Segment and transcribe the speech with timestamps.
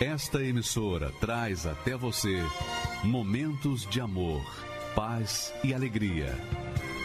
[0.00, 2.42] Esta emissora traz até você
[3.04, 4.42] momentos de amor,
[4.92, 6.36] paz e alegria.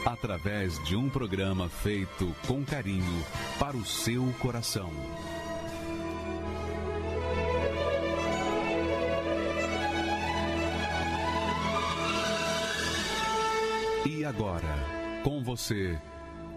[0.04, 3.24] Através de um programa feito com carinho
[3.60, 4.90] para o seu coração.
[14.04, 15.96] E agora, com você,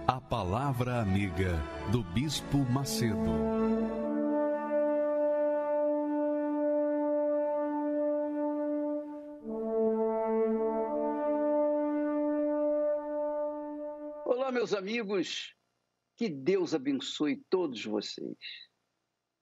[0.06, 3.61] a Palavra Amiga do Bispo Macedo.
[14.62, 15.56] Meus amigos,
[16.16, 18.38] que Deus abençoe todos vocês.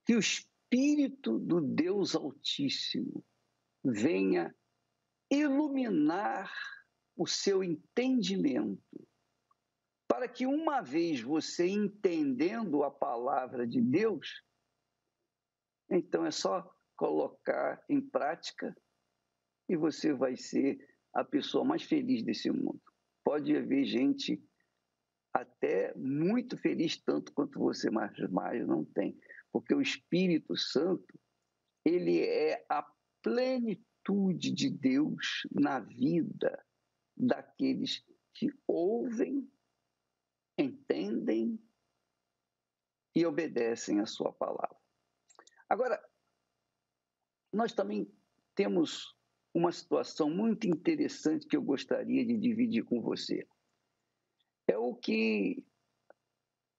[0.06, 3.23] Que o Espírito do Deus Altíssimo
[3.84, 4.55] venha
[5.30, 6.51] iluminar
[7.15, 9.06] o seu entendimento,
[10.09, 14.43] para que uma vez você entendendo a palavra de Deus,
[15.91, 18.74] então é só colocar em prática
[19.68, 20.79] e você vai ser
[21.13, 22.80] a pessoa mais feliz desse mundo.
[23.23, 24.43] Pode haver gente
[25.32, 29.18] até muito feliz tanto quanto você, mas mais não tem,
[29.52, 31.18] porque o Espírito Santo
[31.84, 32.82] ele é a
[33.23, 36.64] plenitude de Deus na vida
[37.16, 39.51] daqueles que ouvem,
[40.58, 41.58] entendem
[43.14, 44.76] e obedecem a sua palavra.
[45.68, 46.02] Agora,
[47.52, 48.10] nós também
[48.54, 49.16] temos
[49.52, 53.46] uma situação muito interessante que eu gostaria de dividir com você.
[54.71, 55.66] É o que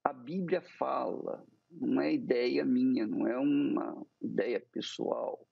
[0.01, 5.45] a Bíblia fala, não é ideia minha, não é uma ideia pessoal,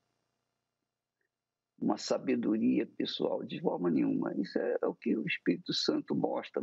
[1.78, 4.34] uma sabedoria pessoal, de forma nenhuma.
[4.40, 6.62] Isso é o que o Espírito Santo mostra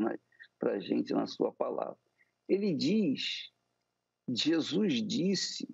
[0.59, 2.01] para a gente na Sua palavra.
[2.49, 3.53] Ele diz,
[4.27, 5.69] Jesus disse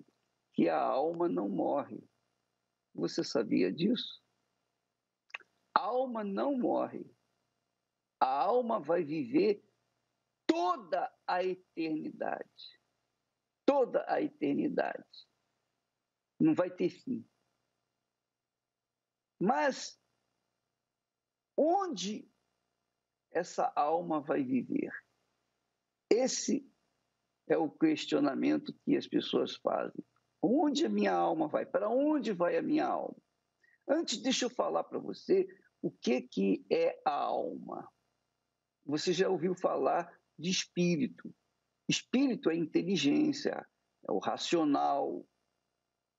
[0.51, 2.03] que a alma não morre.
[2.93, 4.21] Você sabia disso?
[5.73, 7.09] A alma não morre.
[8.19, 9.63] A alma vai viver
[10.53, 12.79] toda a eternidade.
[13.65, 15.27] Toda a eternidade.
[16.39, 17.27] Não vai ter fim.
[19.41, 19.99] Mas
[21.57, 22.31] onde
[23.31, 24.91] essa alma vai viver?
[26.07, 26.71] Esse
[27.47, 30.05] é o questionamento que as pessoas fazem.
[30.39, 31.65] Onde a minha alma vai?
[31.65, 33.17] Para onde vai a minha alma?
[33.87, 35.47] Antes, deixa eu falar para você
[35.81, 37.91] o que, que é a alma.
[38.85, 41.33] Você já ouviu falar de espírito.
[41.87, 43.65] Espírito é inteligência,
[44.07, 45.25] é o racional.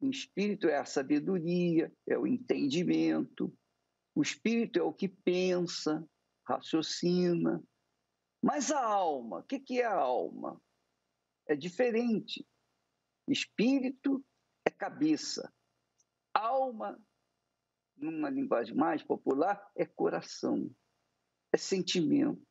[0.01, 3.57] O espírito é a sabedoria, é o entendimento.
[4.15, 6.07] O espírito é o que pensa,
[6.47, 7.63] raciocina.
[8.43, 10.61] Mas a alma, o que é a alma?
[11.49, 12.47] É diferente.
[13.27, 14.25] Espírito
[14.65, 15.53] é cabeça.
[16.33, 17.01] Alma,
[17.97, 20.71] numa linguagem mais popular, é coração,
[21.53, 22.47] é sentimento.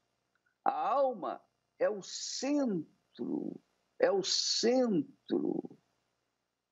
[0.65, 1.41] A alma
[1.79, 3.59] é o centro,
[3.99, 5.77] é o centro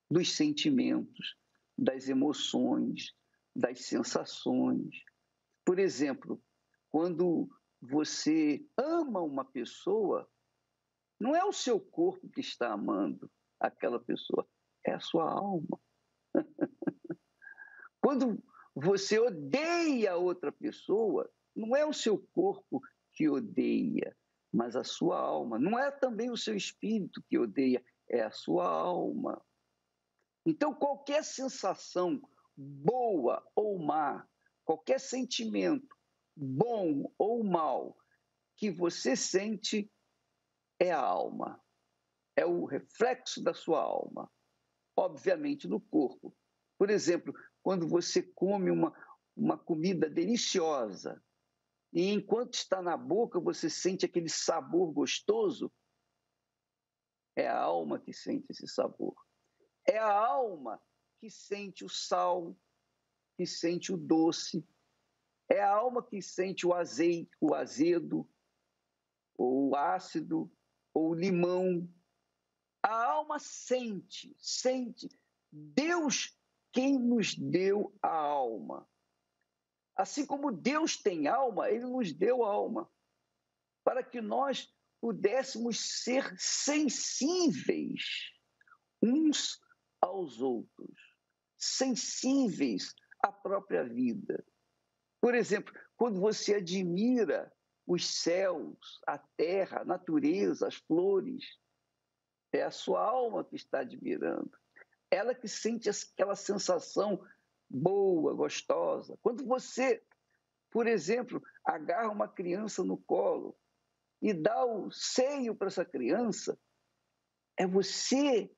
[0.09, 1.35] dos sentimentos,
[1.77, 3.13] das emoções,
[3.55, 5.03] das sensações.
[5.65, 6.41] Por exemplo,
[6.89, 7.49] quando
[7.81, 10.29] você ama uma pessoa,
[11.19, 14.47] não é o seu corpo que está amando aquela pessoa,
[14.85, 15.79] é a sua alma.
[18.01, 18.43] quando
[18.75, 22.81] você odeia outra pessoa, não é o seu corpo
[23.13, 24.15] que odeia,
[24.51, 25.57] mas a sua alma.
[25.57, 29.43] Não é também o seu espírito que odeia, é a sua alma.
[30.45, 32.21] Então, qualquer sensação
[32.55, 34.27] boa ou má,
[34.65, 35.95] qualquer sentimento
[36.35, 37.97] bom ou mal
[38.55, 39.91] que você sente
[40.79, 41.61] é a alma.
[42.35, 44.31] É o reflexo da sua alma,
[44.95, 46.35] obviamente no corpo.
[46.77, 48.93] Por exemplo, quando você come uma,
[49.35, 51.23] uma comida deliciosa,
[51.93, 55.71] e enquanto está na boca, você sente aquele sabor gostoso.
[57.35, 59.15] É a alma que sente esse sabor.
[59.85, 60.81] É a alma
[61.19, 62.55] que sente o sal,
[63.37, 64.65] que sente o doce.
[65.49, 68.29] É a alma que sente o azeite, o azedo,
[69.37, 70.49] ou o ácido,
[70.93, 71.89] ou o limão.
[72.81, 75.09] A alma sente, sente.
[75.51, 76.37] Deus
[76.71, 78.89] quem nos deu a alma.
[79.95, 82.89] Assim como Deus tem alma, ele nos deu alma,
[83.83, 88.03] para que nós pudéssemos ser sensíveis
[89.01, 89.59] uns
[89.99, 90.99] aos outros,
[91.57, 94.45] sensíveis à própria vida.
[95.19, 97.51] Por exemplo, quando você admira
[97.85, 101.59] os céus, a terra, a natureza, as flores,
[102.53, 104.51] é a sua alma que está admirando.
[105.11, 107.21] ela que sente aquela sensação
[107.71, 109.17] boa, gostosa.
[109.21, 110.03] Quando você,
[110.69, 113.57] por exemplo, agarra uma criança no colo
[114.21, 116.59] e dá o seio para essa criança,
[117.57, 118.51] é você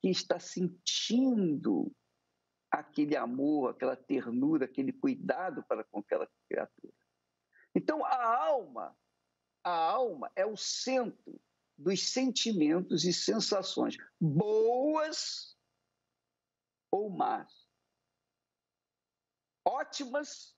[0.00, 1.90] que está sentindo
[2.70, 6.92] aquele amor, aquela ternura, aquele cuidado para com aquela criatura.
[7.74, 8.96] Então, a alma,
[9.62, 11.40] a alma é o centro
[11.76, 15.56] dos sentimentos e sensações, boas
[16.90, 17.63] ou más,
[19.64, 20.56] ótimas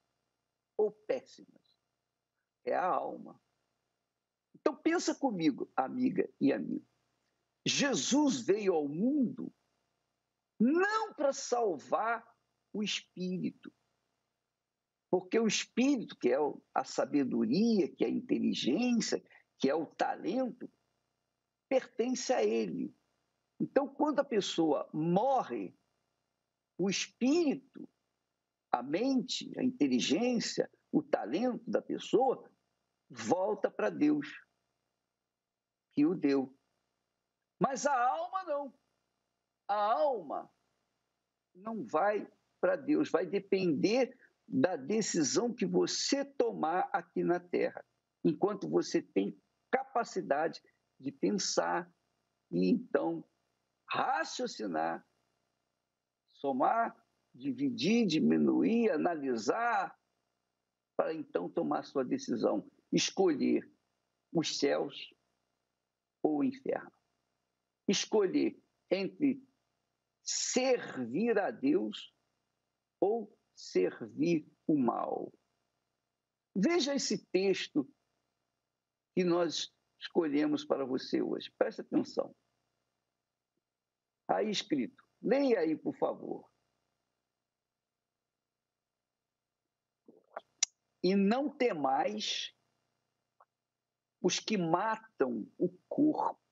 [0.77, 1.79] ou péssimas.
[2.65, 3.41] É a alma.
[4.55, 6.87] Então pensa comigo, amiga e amigo.
[7.65, 9.53] Jesus veio ao mundo
[10.59, 12.27] não para salvar
[12.73, 13.73] o espírito,
[15.11, 16.37] porque o espírito, que é
[16.75, 19.23] a sabedoria, que é a inteligência,
[19.59, 20.71] que é o talento,
[21.69, 22.95] pertence a ele.
[23.59, 25.75] Então, quando a pessoa morre,
[26.79, 27.89] o espírito,
[28.71, 32.51] a mente, a inteligência, o talento da pessoa
[33.09, 34.27] volta para Deus,
[35.93, 36.55] que o deu.
[37.61, 38.75] Mas a alma não.
[39.69, 40.51] A alma
[41.55, 42.31] não vai
[42.61, 44.17] para Deus, vai depender
[44.47, 47.85] da decisão que você tomar aqui na Terra,
[48.25, 49.37] enquanto você tem
[49.71, 50.63] capacidade
[50.99, 51.91] de pensar
[52.51, 53.25] e então
[53.89, 55.05] raciocinar,
[56.33, 56.97] somar,
[57.37, 59.97] dividir, diminuir, analisar,
[60.97, 63.71] para então tomar sua decisão, escolher
[64.33, 65.15] os céus
[66.23, 66.93] ou o inferno.
[67.87, 68.59] Escolher
[68.91, 69.43] entre
[70.23, 72.13] servir a Deus
[73.01, 75.33] ou servir o mal.
[76.55, 77.89] Veja esse texto
[79.15, 81.53] que nós escolhemos para você hoje.
[81.59, 82.35] Preste atenção.
[84.29, 85.05] Aí escrito.
[85.23, 86.51] Leia aí, por favor.
[91.07, 92.53] E não temais
[94.21, 96.43] os que matam o corpo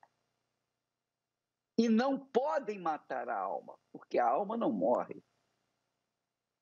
[1.77, 5.21] e não podem matar a alma, porque a alma não morre.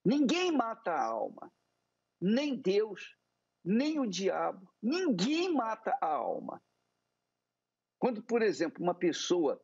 [0.04, 1.54] Ninguém mata a alma,
[2.20, 3.16] nem Deus,
[3.64, 6.60] nem o diabo, ninguém mata a alma.
[8.00, 9.64] Quando, por exemplo, uma pessoa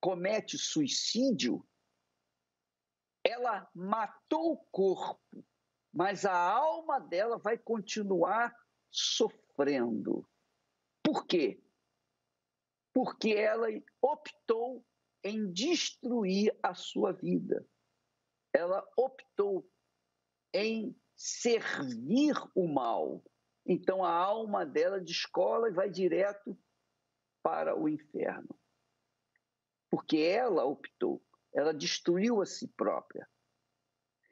[0.00, 1.62] comete suicídio,
[3.22, 5.46] ela matou o corpo,
[5.98, 8.54] mas a alma dela vai continuar
[8.88, 10.24] sofrendo.
[11.02, 11.60] Por quê?
[12.94, 13.66] Porque ela
[14.00, 14.86] optou
[15.24, 17.68] em destruir a sua vida.
[18.52, 19.68] Ela optou
[20.54, 23.20] em servir o mal.
[23.66, 26.56] Então a alma dela descola e vai direto
[27.42, 28.56] para o inferno.
[29.90, 31.20] Porque ela optou,
[31.52, 33.28] ela destruiu a si própria.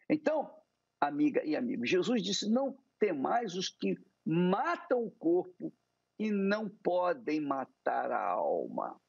[0.08, 0.55] Então,
[1.00, 5.72] amiga e amigo, Jesus disse: não temais os que matam o corpo
[6.19, 9.00] e não podem matar a alma.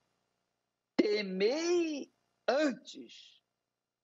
[0.95, 2.11] Temei
[2.47, 3.41] antes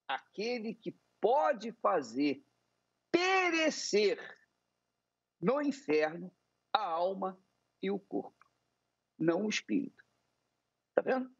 [0.08, 2.44] aquele que pode fazer
[3.10, 4.18] perecer
[5.40, 6.32] no inferno
[6.72, 7.38] a alma
[7.82, 8.44] e o corpo
[9.18, 10.04] não o espírito.
[10.90, 11.34] Está vendo?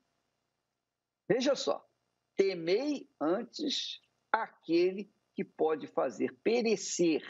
[1.29, 1.88] Veja só.
[2.37, 4.02] Temei antes
[4.32, 7.23] aquele que pode fazer perecer.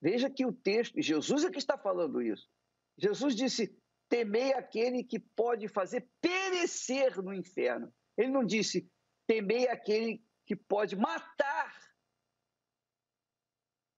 [0.00, 2.48] Veja que o texto, Jesus é que está falando isso.
[2.96, 3.76] Jesus disse:
[4.08, 7.92] temei aquele que pode fazer perecer no inferno.
[8.16, 8.90] Ele não disse:
[9.26, 11.74] temei aquele que pode matar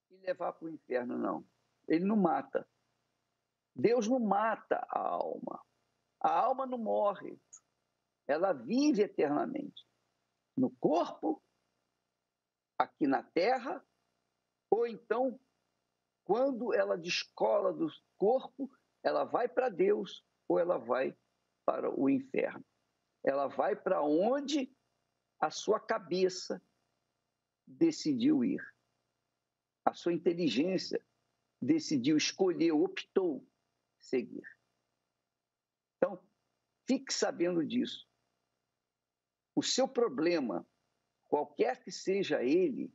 [0.09, 1.45] e levar para o inferno, não.
[1.87, 2.67] Ele não mata.
[3.75, 5.63] Deus não mata a alma.
[6.19, 7.37] A alma não morre,
[8.27, 9.85] ela vive eternamente
[10.55, 11.41] no corpo,
[12.77, 13.83] aqui na terra,
[14.69, 15.39] ou então,
[16.25, 17.87] quando ela descola do
[18.17, 18.71] corpo,
[19.03, 21.15] ela vai para Deus ou ela vai
[21.65, 22.65] para o inferno.
[23.23, 24.75] Ela vai para onde
[25.39, 26.61] a sua cabeça
[27.67, 28.61] decidiu ir.
[29.85, 31.05] A sua inteligência
[31.61, 33.45] decidiu escolher, optou
[33.99, 34.47] seguir.
[35.97, 36.21] Então,
[36.87, 38.07] fique sabendo disso.
[39.55, 40.67] O seu problema,
[41.33, 42.93] qualquer que seja ele,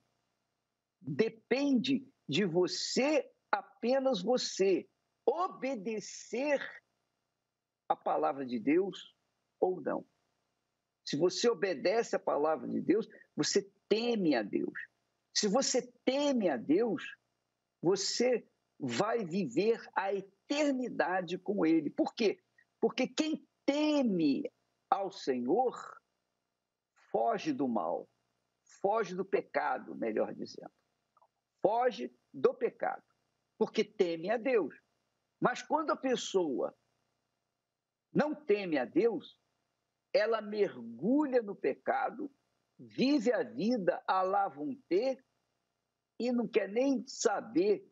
[1.01, 4.89] depende de você, apenas você,
[5.27, 6.61] obedecer
[7.89, 9.13] a palavra de Deus
[9.59, 10.07] ou não.
[11.05, 14.79] Se você obedece a palavra de Deus, você teme a Deus.
[15.35, 17.03] Se você teme a Deus,
[17.83, 21.91] você vai viver a eternidade com Ele.
[21.91, 22.41] Por quê?
[22.81, 24.49] Porque quem teme
[24.89, 25.77] ao Senhor
[27.11, 28.09] foge do mal,
[28.81, 30.73] foge do pecado, melhor dizendo.
[31.63, 33.05] Foge do pecado,
[33.59, 34.75] porque teme a Deus.
[35.41, 36.77] Mas quando a pessoa
[38.13, 39.39] não teme a Deus,
[40.13, 42.31] ela mergulha no pecado,
[42.79, 45.23] vive a vida à la vontade
[46.19, 47.87] e não quer nem saber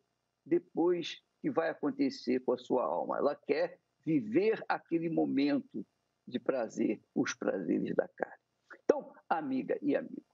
[0.45, 3.17] depois que vai acontecer com a sua alma.
[3.17, 5.85] Ela quer viver aquele momento
[6.27, 8.43] de prazer, os prazeres da carne.
[8.83, 10.25] Então, amiga e amigo,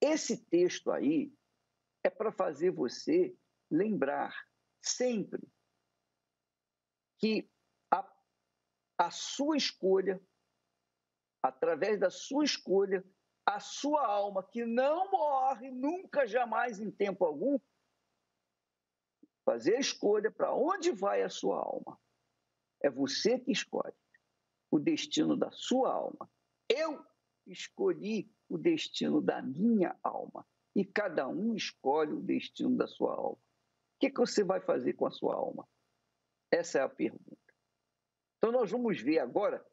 [0.00, 1.32] esse texto aí
[2.04, 3.36] é para fazer você
[3.70, 4.34] lembrar
[4.80, 5.42] sempre
[7.18, 7.50] que
[7.90, 8.08] a,
[8.96, 10.22] a sua escolha,
[11.42, 13.04] através da sua escolha,
[13.44, 17.58] a sua alma, que não morre nunca, jamais, em tempo algum,
[19.44, 21.98] fazer a escolha para onde vai a sua alma.
[22.82, 23.94] É você que escolhe
[24.70, 26.30] o destino da sua alma.
[26.68, 27.04] Eu
[27.48, 30.46] escolhi o destino da minha alma.
[30.74, 33.38] E cada um escolhe o destino da sua alma.
[33.38, 35.68] O que, que você vai fazer com a sua alma?
[36.50, 37.36] Essa é a pergunta.
[38.36, 39.64] Então, nós vamos ver agora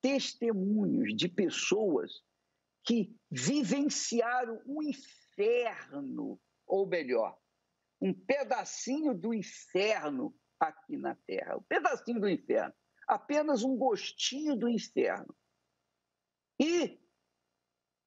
[0.00, 2.22] testemunhos de pessoas
[2.84, 7.36] que vivenciaram o inferno, ou melhor,
[8.00, 11.56] um pedacinho do inferno aqui na Terra.
[11.56, 12.74] Um pedacinho do inferno.
[13.08, 15.34] Apenas um gostinho do inferno.
[16.60, 17.00] E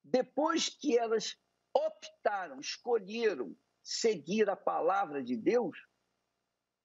[0.07, 1.37] depois que elas
[1.73, 5.77] optaram, escolheram seguir a palavra de Deus,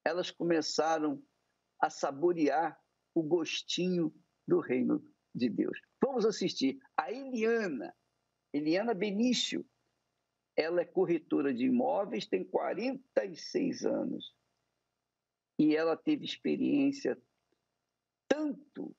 [0.04, 1.22] elas começaram
[1.80, 2.78] a saborear
[3.14, 4.12] o gostinho
[4.46, 5.78] do reino de Deus.
[6.02, 7.94] Vamos assistir a Eliana,
[8.52, 9.64] Eliana Benício.
[10.56, 14.34] Ela é corretora de imóveis, tem 46 anos.
[15.58, 17.20] E ela teve experiência
[18.28, 18.94] tanto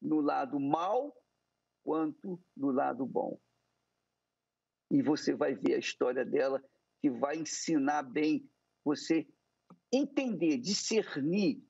[0.00, 1.14] no lado mal
[1.82, 3.38] quanto no lado bom.
[4.94, 6.62] E você vai ver a história dela
[7.02, 8.48] que vai ensinar bem
[8.84, 9.26] você
[9.92, 11.60] entender, discernir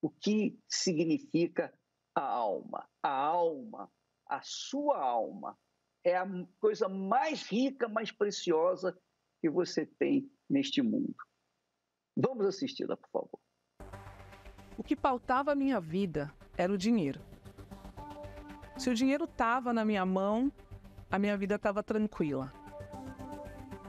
[0.00, 1.70] o que significa
[2.14, 2.88] a alma.
[3.02, 3.92] A alma,
[4.26, 5.54] a sua alma,
[6.02, 6.26] é a
[6.58, 8.98] coisa mais rica, mais preciosa
[9.42, 11.14] que você tem neste mundo.
[12.16, 13.40] Vamos assisti-la, por favor.
[14.78, 17.20] O que pautava a minha vida era o dinheiro.
[18.78, 20.50] Se o dinheiro estava na minha mão,
[21.12, 22.50] a minha vida estava tranquila.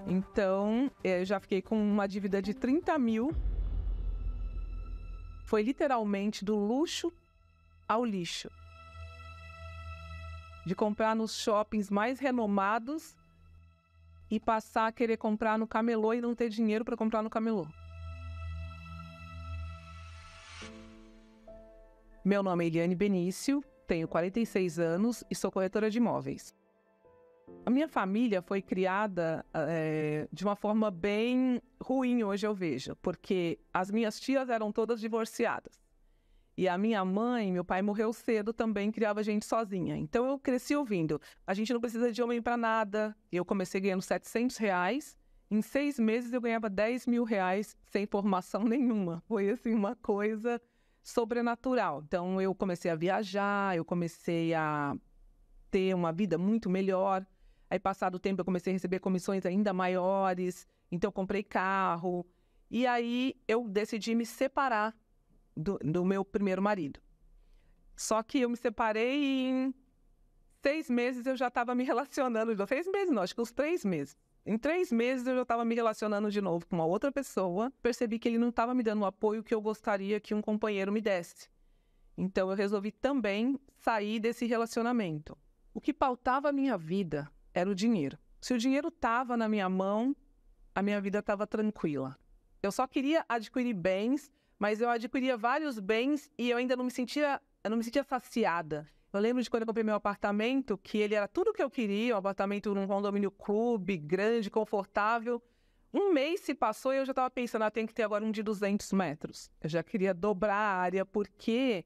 [0.05, 3.33] Então, eu já fiquei com uma dívida de 30 mil.
[5.45, 7.13] Foi literalmente do luxo
[7.87, 8.51] ao lixo.
[10.65, 13.15] De comprar nos shoppings mais renomados
[14.29, 17.65] e passar a querer comprar no camelô e não ter dinheiro para comprar no camelô.
[22.25, 26.53] Meu nome é Eliane Benício, tenho 46 anos e sou corretora de imóveis.
[27.65, 33.57] A minha família foi criada é, de uma forma bem ruim, hoje eu vejo, porque
[33.73, 35.83] as minhas tias eram todas divorciadas.
[36.55, 39.97] E a minha mãe, meu pai morreu cedo também, criava a gente sozinha.
[39.97, 43.15] Então eu cresci ouvindo: a gente não precisa de homem para nada.
[43.31, 45.17] Eu comecei ganhando 700 reais.
[45.49, 49.23] Em seis meses eu ganhava 10 mil reais sem formação nenhuma.
[49.27, 50.61] Foi assim uma coisa
[51.01, 52.03] sobrenatural.
[52.05, 54.95] Então eu comecei a viajar, eu comecei a
[55.71, 57.25] ter uma vida muito melhor.
[57.73, 60.67] Aí, passado o tempo, eu comecei a receber comissões ainda maiores.
[60.91, 62.23] Então, comprei carro.
[62.69, 64.95] E aí, eu decidi me separar
[65.57, 66.99] do, do meu primeiro marido.
[67.97, 69.73] Só que eu me separei e em
[70.61, 72.55] seis meses eu já estava me relacionando.
[72.67, 74.15] Seis meses não, acho que uns três meses.
[74.45, 77.73] Em três meses eu já estava me relacionando de novo com uma outra pessoa.
[77.81, 80.91] Percebi que ele não estava me dando o apoio que eu gostaria que um companheiro
[80.91, 81.49] me desse.
[82.15, 85.35] Então eu resolvi também sair desse relacionamento.
[85.73, 88.17] O que pautava a minha vida era o dinheiro.
[88.41, 90.15] Se o dinheiro estava na minha mão,
[90.75, 92.17] a minha vida estava tranquila.
[92.61, 96.91] Eu só queria adquirir bens, mas eu adquiria vários bens e eu ainda não me
[96.91, 98.87] sentia, eu não me sentia saciada.
[99.11, 101.69] Eu lembro de quando eu comprei meu apartamento, que ele era tudo o que eu
[101.69, 105.41] queria, um apartamento num condomínio clube, grande, confortável.
[105.93, 108.31] Um mês se passou e eu já estava pensando, ah, tem que ter agora um
[108.31, 109.51] de 200 metros.
[109.61, 111.85] Eu já queria dobrar a área, porque,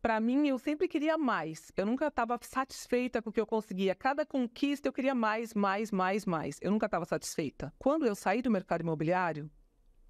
[0.00, 1.72] para mim, eu sempre queria mais.
[1.76, 3.94] Eu nunca estava satisfeita com o que eu conseguia.
[3.94, 6.58] Cada conquista eu queria mais, mais, mais, mais.
[6.62, 7.72] Eu nunca estava satisfeita.
[7.78, 9.50] Quando eu saí do mercado imobiliário,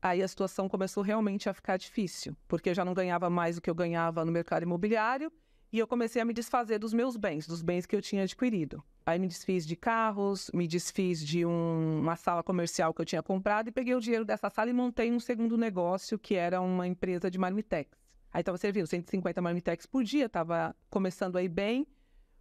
[0.00, 3.62] aí a situação começou realmente a ficar difícil, porque eu já não ganhava mais do
[3.62, 5.33] que eu ganhava no mercado imobiliário
[5.73, 8.83] e eu comecei a me desfazer dos meus bens, dos bens que eu tinha adquirido.
[9.04, 13.23] Aí me desfiz de carros, me desfiz de um, uma sala comercial que eu tinha
[13.23, 16.87] comprado e peguei o dinheiro dessa sala e montei um segundo negócio que era uma
[16.87, 17.97] empresa de marmitex.
[18.32, 21.87] Aí estava servindo 150 marmitex por dia, estava começando aí bem.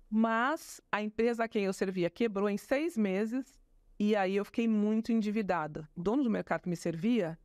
[0.10, 3.60] Mas a empresa a quem eu servia quebrou em seis meses
[4.00, 5.89] e aí eu fiquei muito endividada.
[5.96, 7.38] O dono do mercado que me servia,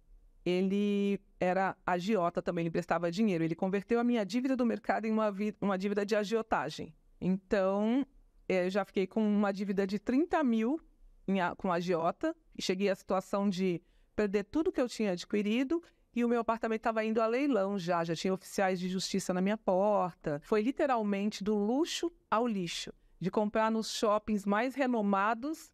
[0.45, 3.43] ele era agiota também, ele prestava dinheiro.
[3.43, 6.95] Ele converteu a minha dívida do mercado em uma, uma dívida de agiotagem.
[7.21, 8.07] Então,
[8.49, 10.81] eu já fiquei com uma dívida de 30 mil
[11.27, 13.81] em, com agiota e cheguei à situação de
[14.15, 15.83] perder tudo que eu tinha adquirido
[16.14, 19.40] e o meu apartamento estava indo a leilão já, já tinha oficiais de justiça na
[19.40, 20.40] minha porta.
[20.45, 25.73] Foi literalmente do luxo ao lixo, de comprar nos shoppings mais renomados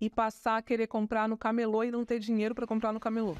[0.00, 3.36] e passar a querer comprar no camelô e não ter dinheiro para comprar no camelô.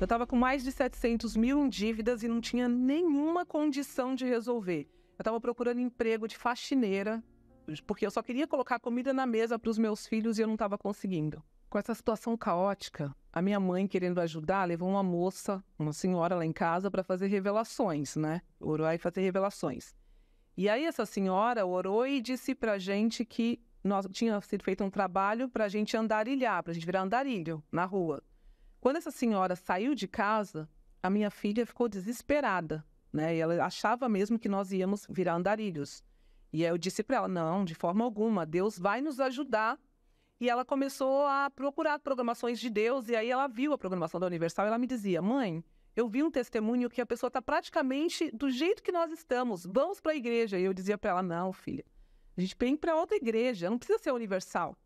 [0.00, 4.24] Eu estava com mais de 700 mil em dívidas e não tinha nenhuma condição de
[4.24, 4.88] resolver.
[5.16, 7.22] Eu estava procurando emprego de faxineira,
[7.86, 10.54] porque eu só queria colocar comida na mesa para os meus filhos e eu não
[10.54, 11.42] estava conseguindo.
[11.74, 16.46] Com essa situação caótica, a minha mãe, querendo ajudar, levou uma moça, uma senhora lá
[16.46, 18.42] em casa para fazer revelações, né?
[18.60, 19.92] Orar e fazer revelações.
[20.56, 24.84] E aí essa senhora orou e disse para a gente que nós tinha sido feito
[24.84, 28.22] um trabalho para a gente andarilhar, para a gente virar andarilho na rua.
[28.80, 30.68] Quando essa senhora saiu de casa,
[31.02, 33.34] a minha filha ficou desesperada, né?
[33.34, 36.04] E ela achava mesmo que nós íamos virar andarilhos.
[36.52, 39.76] E aí eu disse para ela: não, de forma alguma, Deus vai nos ajudar.
[40.40, 44.26] E ela começou a procurar programações de Deus, e aí ela viu a programação da
[44.26, 45.64] Universal e ela me dizia: mãe,
[45.94, 50.00] eu vi um testemunho que a pessoa está praticamente do jeito que nós estamos, vamos
[50.00, 50.58] para a igreja.
[50.58, 51.84] E eu dizia para ela: não, filha,
[52.36, 54.76] a gente vem para outra igreja, não precisa ser universal.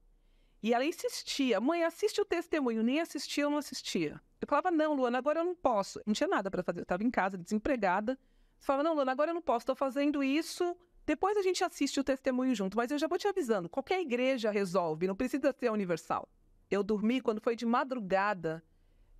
[0.62, 2.82] E ela insistia: mãe, assiste o testemunho.
[2.82, 4.20] Nem assistia, eu não assistia.
[4.40, 6.00] Eu falava: não, Luana, agora eu não posso.
[6.04, 8.12] Não tinha nada para fazer, eu estava em casa, desempregada.
[8.12, 8.18] Eu
[8.60, 10.76] falava: não, Luana, agora eu não posso, estou fazendo isso
[11.08, 14.50] depois a gente assiste o testemunho junto, mas eu já vou te avisando: qualquer igreja
[14.50, 16.28] resolve, não precisa ser universal.
[16.70, 18.62] Eu dormi quando foi de madrugada,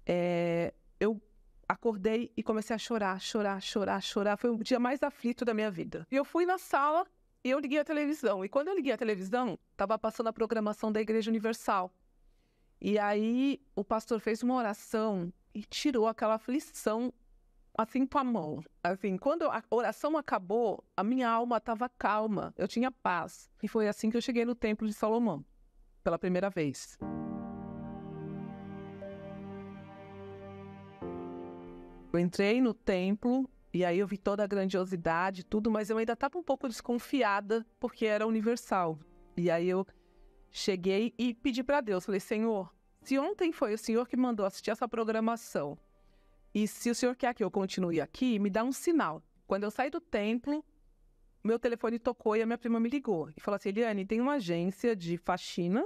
[0.05, 1.19] é, eu
[1.67, 4.37] acordei e comecei a chorar, chorar, chorar, chorar.
[4.37, 6.07] Foi o dia mais aflito da minha vida.
[6.11, 7.07] E eu fui na sala
[7.43, 8.45] e eu liguei a televisão.
[8.45, 11.91] E quando eu liguei a televisão, estava passando a programação da Igreja Universal.
[12.79, 17.11] E aí o pastor fez uma oração e tirou aquela aflição
[17.79, 18.61] assim com a mão.
[18.83, 23.49] Assim, quando a oração acabou, a minha alma estava calma, eu tinha paz.
[23.63, 25.45] E foi assim que eu cheguei no templo de Salomão,
[26.03, 26.99] pela primeira vez.
[32.13, 36.15] Eu entrei no templo e aí eu vi toda a grandiosidade, tudo, mas eu ainda
[36.15, 38.99] estava um pouco desconfiada porque era universal.
[39.37, 39.87] E aí eu
[40.51, 44.71] cheguei e pedi para Deus, falei: "Senhor, se ontem foi o Senhor que mandou assistir
[44.71, 45.79] essa programação,
[46.55, 49.23] e se o senhor quer que eu continue aqui, me dá um sinal.
[49.47, 50.65] Quando eu saí do templo,
[51.43, 54.35] meu telefone tocou e a minha prima me ligou e falou assim: Eliane, tem uma
[54.35, 55.85] agência de faxina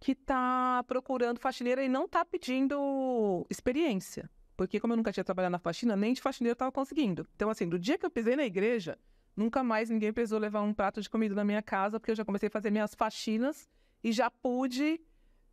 [0.00, 4.28] que está procurando faxineira e não está pedindo experiência.
[4.56, 7.26] Porque, como eu nunca tinha trabalhado na faxina, nem de faxineira estava conseguindo.
[7.36, 8.98] Então, assim, do dia que eu pisei na igreja,
[9.36, 12.24] nunca mais ninguém precisou levar um prato de comida na minha casa, porque eu já
[12.24, 13.68] comecei a fazer minhas faxinas
[14.02, 15.00] e já pude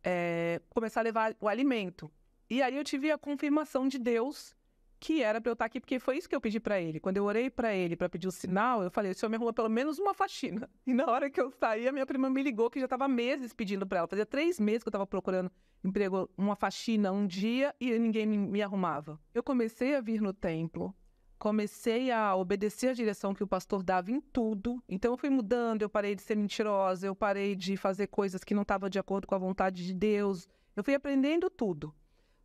[0.02, 2.10] é, começar a levar o alimento.
[2.50, 4.56] E aí eu tive a confirmação de Deus
[5.00, 7.00] que era para eu estar aqui, porque foi isso que eu pedi para ele.
[7.00, 9.52] Quando eu orei para ele para pedir o sinal, eu falei: o senhor me arruma
[9.52, 10.68] pelo menos uma faxina.
[10.86, 13.54] E na hora que eu saí, a minha prima me ligou, que já estava meses
[13.54, 14.08] pedindo para ela.
[14.08, 15.50] Fazia três meses que eu estava procurando
[15.82, 19.18] emprego, uma faxina um dia e ninguém me, me arrumava.
[19.32, 20.94] Eu comecei a vir no templo,
[21.38, 24.82] comecei a obedecer a direção que o pastor dava em tudo.
[24.88, 28.54] Então eu fui mudando, eu parei de ser mentirosa, eu parei de fazer coisas que
[28.54, 30.48] não estavam de acordo com a vontade de Deus.
[30.74, 31.94] Eu fui aprendendo tudo.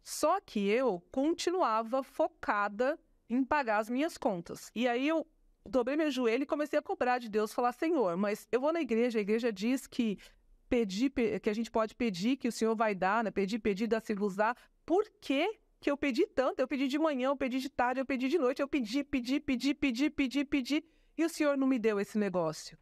[0.06, 4.72] Só que eu continuava focada em pagar as minhas contas.
[4.76, 5.26] E aí eu
[5.68, 8.82] dobrei meu joelho e comecei a cobrar de Deus, falar: Senhor, mas eu vou na
[8.82, 10.20] igreja, a igreja diz que
[10.70, 13.32] pedir, que a gente pode pedir, que o Senhor vai dar, né?
[13.32, 14.56] Pedir, pedir, dá se usar.
[14.86, 16.60] Por que, que eu pedi tanto?
[16.60, 19.40] Eu pedi de manhã, eu pedi de tarde, eu pedi de noite, eu pedi, pedi,
[19.40, 20.84] pedi, pedi, pedi, pedi,
[21.18, 22.78] e o Senhor não me deu esse negócio.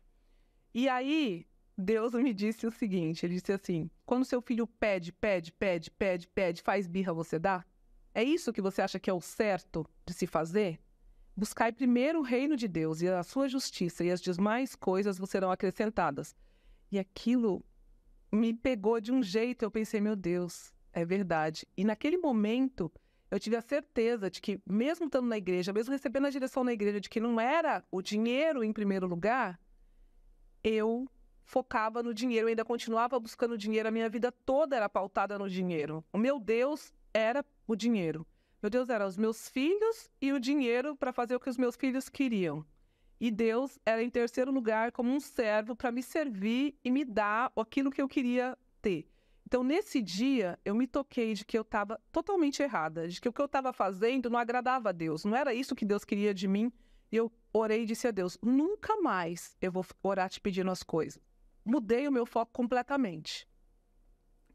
[0.73, 5.51] E aí Deus me disse o seguinte: ele disse assim, quando seu filho pede, pede,
[5.51, 7.65] pede, pede, pede, faz birra, você dá?
[8.13, 10.79] É isso que você acha que é o certo de se fazer?
[11.35, 15.31] Buscai primeiro o reino de Deus e a sua justiça, e as demais coisas vos
[15.31, 16.35] serão acrescentadas.
[16.91, 17.65] E aquilo
[18.31, 21.67] me pegou de um jeito, eu pensei, meu Deus, é verdade.
[21.75, 22.91] E naquele momento,
[23.31, 26.71] eu tive a certeza de que, mesmo estando na igreja, mesmo recebendo a direção na
[26.71, 29.59] igreja de que não era o dinheiro em primeiro lugar,
[30.63, 31.09] eu
[31.45, 35.49] focava no dinheiro, eu ainda continuava buscando dinheiro, a minha vida toda era pautada no
[35.49, 36.03] dinheiro.
[36.11, 38.25] O meu Deus era o dinheiro.
[38.61, 41.75] Meu Deus era os meus filhos e o dinheiro para fazer o que os meus
[41.75, 42.65] filhos queriam.
[43.19, 47.51] E Deus era em terceiro lugar como um servo para me servir e me dar
[47.55, 49.07] aquilo que eu queria ter.
[49.45, 53.33] Então, nesse dia, eu me toquei de que eu estava totalmente errada, de que o
[53.33, 56.47] que eu estava fazendo não agradava a Deus, não era isso que Deus queria de
[56.47, 56.71] mim.
[57.11, 60.81] E eu orei e disse a Deus: nunca mais eu vou orar te pedindo as
[60.81, 61.21] coisas.
[61.65, 63.47] Mudei o meu foco completamente.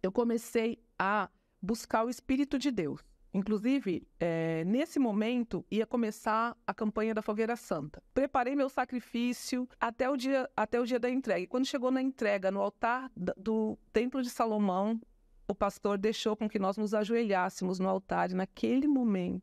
[0.02, 3.02] Eu comecei a buscar o Espírito de Deus.
[3.32, 8.02] Inclusive, é, nesse momento, ia começar a campanha da Fogueira Santa.
[8.14, 11.40] Preparei meu sacrifício até o dia, até o dia da entrega.
[11.40, 15.00] E quando chegou na entrega, no altar do Templo de Salomão,
[15.46, 18.30] o pastor deixou com que nós nos ajoelhássemos no altar.
[18.30, 19.42] E naquele momento,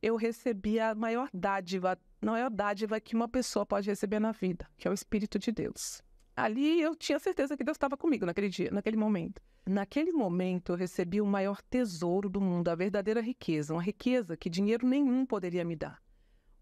[0.00, 4.68] eu recebi a maior dádiva, a maior dádiva que uma pessoa pode receber na vida,
[4.76, 6.02] que é o Espírito de Deus.
[6.38, 9.42] Ali eu tinha certeza que Deus estava comigo naquele dia, naquele momento.
[9.66, 14.48] Naquele momento eu recebi o maior tesouro do mundo, a verdadeira riqueza, uma riqueza que
[14.48, 16.00] dinheiro nenhum poderia me dar.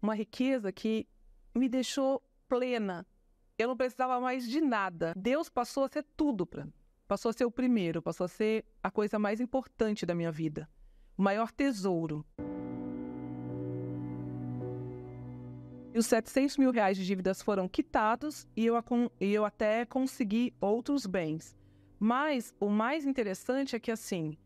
[0.01, 1.07] Uma riqueza que
[1.53, 3.05] me deixou plena.
[3.55, 5.13] Eu não precisava mais de nada.
[5.15, 6.73] Deus passou a ser tudo para mim.
[7.07, 10.67] Passou a ser o primeiro, passou a ser a coisa mais importante da minha vida.
[11.15, 12.25] O maior tesouro.
[15.97, 18.75] Os 700 mil reais de dívidas foram quitados e eu,
[19.19, 21.57] e eu até consegui outros bens.
[21.99, 24.37] Mas o mais interessante é que, assim,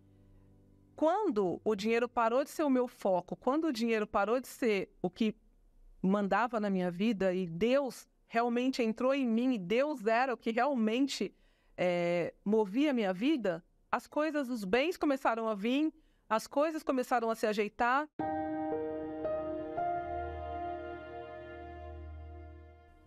[0.95, 4.89] quando o dinheiro parou de ser o meu foco, quando o dinheiro parou de ser
[5.01, 5.35] o que
[6.01, 10.51] mandava na minha vida e Deus realmente entrou em mim e Deus era o que
[10.51, 11.35] realmente
[11.75, 13.61] é, movia a minha vida,
[13.91, 15.93] as coisas, os bens começaram a vir,
[16.29, 18.07] as coisas começaram a se ajeitar.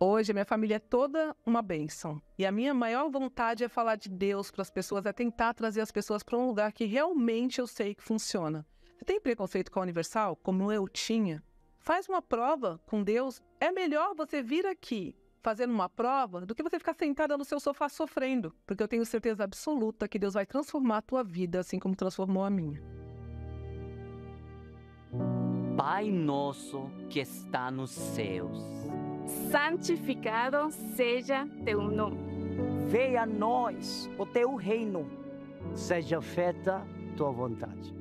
[0.07, 2.21] Hoje, minha família é toda uma bênção.
[2.37, 5.81] E a minha maior vontade é falar de Deus para as pessoas, é tentar trazer
[5.81, 8.63] as pessoas para um lugar que realmente eu sei que funciona.
[8.95, 11.43] Você tem preconceito com a Universal, como eu tinha?
[11.79, 13.41] Faz uma prova com Deus.
[13.59, 17.59] É melhor você vir aqui fazendo uma prova do que você ficar sentada no seu
[17.59, 21.79] sofá sofrendo, porque eu tenho certeza absoluta que Deus vai transformar a tua vida assim
[21.79, 22.79] como transformou a minha.
[25.75, 28.84] Pai nosso que está nos céus
[29.55, 32.17] santificado seja teu nome.
[32.89, 35.09] Venha a nós o teu reino,
[35.73, 37.95] seja feita tua vontade.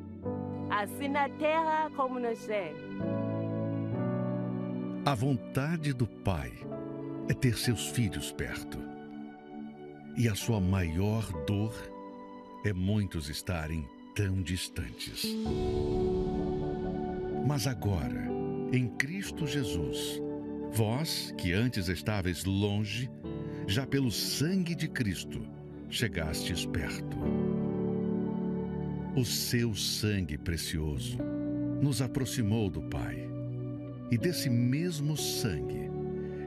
[0.68, 2.74] Assim na terra como no céu.
[5.06, 6.52] A vontade do Pai
[7.28, 8.78] é ter seus filhos perto.
[10.16, 11.72] E a sua maior dor
[12.64, 15.24] é muitos estarem tão distantes.
[17.46, 18.26] Mas agora,
[18.72, 20.23] em Cristo Jesus,
[20.74, 23.08] Vós, que antes estáveis longe,
[23.64, 25.40] já pelo sangue de Cristo
[25.88, 27.16] chegastes perto.
[29.16, 31.18] O seu sangue precioso
[31.80, 33.28] nos aproximou do Pai.
[34.10, 35.88] E desse mesmo sangue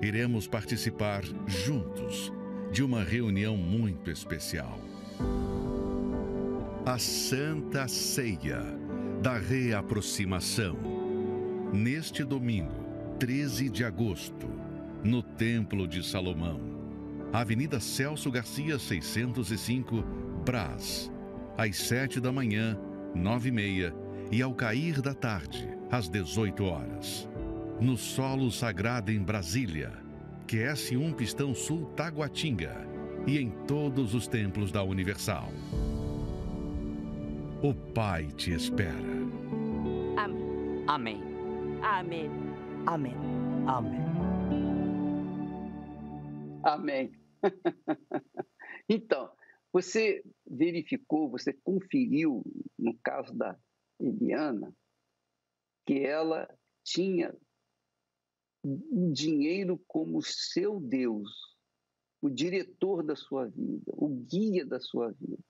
[0.02, 2.34] iremos participar juntos
[2.70, 4.78] de uma reunião muito especial.
[6.86, 8.62] A Santa Ceia
[9.22, 10.76] da Reaproximação.
[11.74, 12.77] Neste domingo,
[13.20, 14.48] 13 de agosto,
[15.04, 16.62] no Templo de Salomão,
[17.34, 20.04] Avenida Celso Garcia, 605,
[20.46, 21.12] Brás,
[21.58, 22.80] às 7 da manhã,
[23.16, 23.96] 9 e meia
[24.32, 27.28] e ao cair da tarde, às 18 horas.
[27.82, 29.92] No Solo Sagrado em Brasília,
[30.48, 32.88] QS1 Pistão Sul Taguatinga
[33.26, 35.52] e em todos os templos da Universal.
[37.64, 38.94] O Pai te espera.
[40.16, 40.84] Amém.
[40.88, 41.24] Amém.
[41.82, 42.47] Amém.
[42.88, 43.14] Amém.
[43.68, 44.00] Amém.
[46.64, 47.12] Amém.
[48.88, 49.30] então,
[49.74, 52.46] você verificou, você conferiu,
[52.80, 53.60] no caso da
[54.00, 54.74] Eliana,
[55.86, 56.48] que ela
[56.82, 57.38] tinha
[58.64, 61.30] o dinheiro como seu Deus,
[62.22, 65.44] o diretor da sua vida, o guia da sua vida.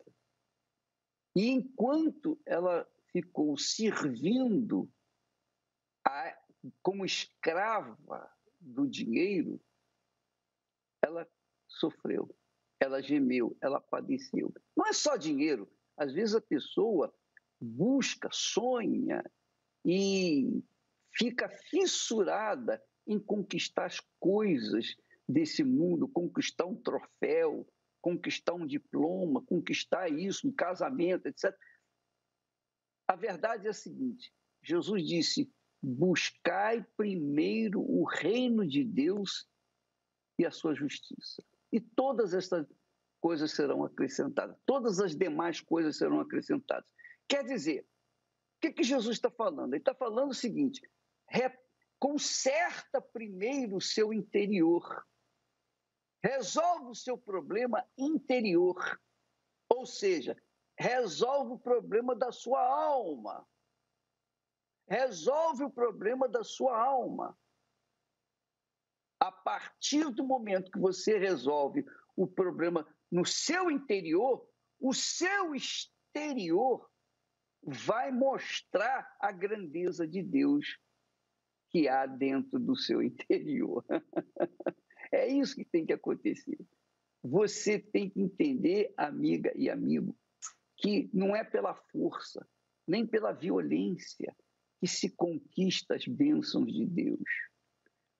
[1.35, 4.89] E enquanto ela ficou servindo
[6.03, 6.36] a
[6.81, 9.61] como escrava do dinheiro,
[11.01, 11.27] ela
[11.67, 12.35] sofreu,
[12.79, 14.53] ela gemeu, ela padeceu.
[14.75, 15.71] Não é só dinheiro.
[15.95, 17.13] Às vezes a pessoa
[17.59, 19.23] busca, sonha
[19.85, 20.63] e
[21.13, 24.95] fica fissurada em conquistar as coisas
[25.27, 27.67] desse mundo, conquistar um troféu,
[28.01, 31.55] conquistar um diploma, conquistar isso, um casamento, etc.
[33.07, 39.47] A verdade é a seguinte: Jesus disse: buscai primeiro o reino de Deus
[40.37, 41.43] e a sua justiça.
[41.71, 42.65] E todas estas
[43.19, 46.89] coisas serão acrescentadas, todas as demais coisas serão acrescentadas.
[47.27, 49.73] Quer dizer, o que, que Jesus está falando?
[49.73, 50.81] Ele está falando o seguinte:
[51.99, 55.05] conserta primeiro o seu interior,
[56.23, 58.99] resolve o seu problema interior,
[59.69, 60.37] ou seja,
[60.77, 63.45] resolve o problema da sua alma
[64.87, 67.37] resolve o problema da sua alma.
[69.19, 71.83] a partir do momento que você resolve
[72.15, 74.47] o problema no seu interior,
[74.79, 76.87] o seu exterior
[77.63, 80.79] vai mostrar a grandeza de Deus
[81.69, 83.83] que há dentro do seu interior.
[85.11, 86.59] é isso que tem que acontecer.
[87.23, 90.15] Você tem que entender, amiga e amigo,
[90.77, 92.47] que não é pela força,
[92.87, 94.33] nem pela violência
[94.79, 97.29] que se conquista as bênçãos de Deus,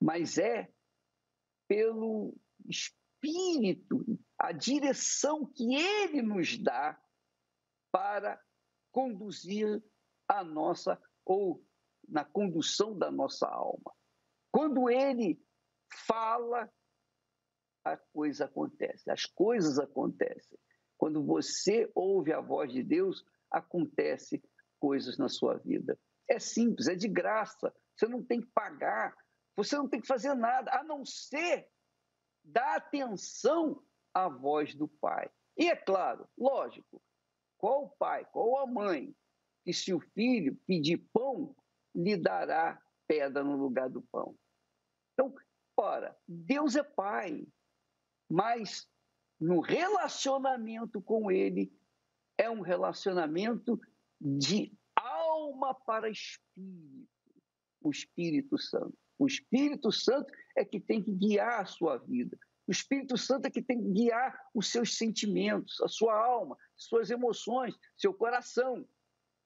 [0.02, 0.72] mas é
[1.68, 4.06] pelo Espírito,
[4.38, 7.00] a direção que Ele nos dá
[7.92, 8.42] para
[8.92, 9.84] conduzir
[10.28, 11.64] a nossa, ou
[12.08, 13.94] na condução da nossa alma.
[14.52, 15.40] Quando Ele
[16.06, 16.72] fala,
[17.84, 20.58] a coisa acontece, as coisas acontecem.
[20.98, 24.42] Quando você ouve a voz de Deus, acontece
[24.80, 25.98] coisas na sua vida.
[26.30, 27.74] É simples, é de graça.
[27.96, 29.16] Você não tem que pagar,
[29.56, 31.68] você não tem que fazer nada, a não ser
[32.44, 35.30] dar atenção à voz do Pai.
[35.58, 37.02] E é claro, lógico,
[37.58, 39.16] qual o pai, qual a mãe,
[39.64, 41.56] que se o filho pedir pão,
[41.96, 44.38] lhe dará pedra no lugar do pão.
[45.14, 45.34] Então,
[45.76, 47.48] ora, Deus é pai,
[48.30, 48.88] mas
[49.40, 51.74] no relacionamento com ele
[52.38, 53.80] é um relacionamento
[54.22, 54.72] de
[55.38, 57.08] alma para espírito,
[57.82, 58.98] o Espírito Santo.
[59.20, 62.38] O Espírito Santo é que tem que guiar a sua vida.
[62.68, 67.10] O Espírito Santo é que tem que guiar os seus sentimentos, a sua alma, suas
[67.10, 68.88] emoções, seu coração.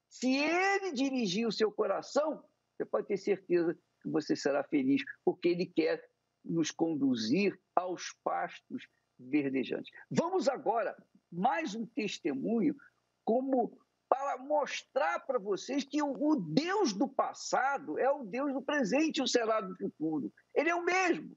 [0.09, 5.49] Se ele dirigir o seu coração, você pode ter certeza que você será feliz, porque
[5.49, 6.03] ele quer
[6.43, 8.87] nos conduzir aos pastos
[9.19, 9.91] verdejantes.
[10.09, 10.97] Vamos agora
[11.31, 12.75] mais um testemunho
[13.23, 13.79] como
[14.11, 19.21] para mostrar para vocês que o, Deus do passado é o Deus do presente e
[19.21, 20.33] o será do futuro.
[20.53, 21.33] Ele é o mesmo.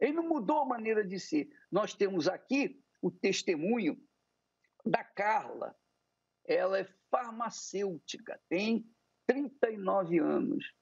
[0.00, 1.48] Ele não mudou a maneira de ser.
[1.70, 3.96] Nós temos aqui o testemunho
[4.84, 5.76] da Carla.
[6.44, 8.84] Ela é farmacêutica, tem
[9.28, 10.74] 39 anos.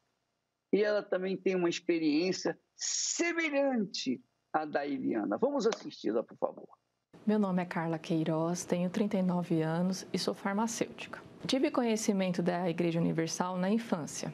[0.72, 5.37] E ela também tem uma experiência semelhante à da Eliana.
[5.37, 6.79] Vamos assisti-la, por favor.
[7.26, 11.20] Meu nome é Carla Queiroz, tenho 39 anos e sou farmacêutica.
[11.44, 14.32] Tive conhecimento da Igreja Universal na infância.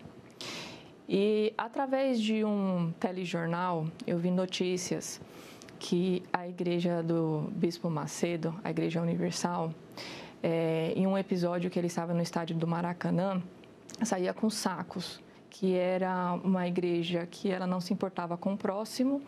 [1.09, 5.23] E através de um telejornal, eu vi notícias
[5.79, 9.73] que a igreja do Bispo Macedo, a Igreja Universal,
[10.43, 13.43] é, em um episódio que ele estava no estádio do Maracanã,
[14.05, 19.23] saía com sacos, que era uma igreja que ela não se importava com o próximo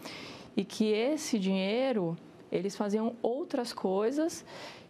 [0.55, 2.15] e que esse dinheiro
[2.55, 4.45] eles faziam outras coisas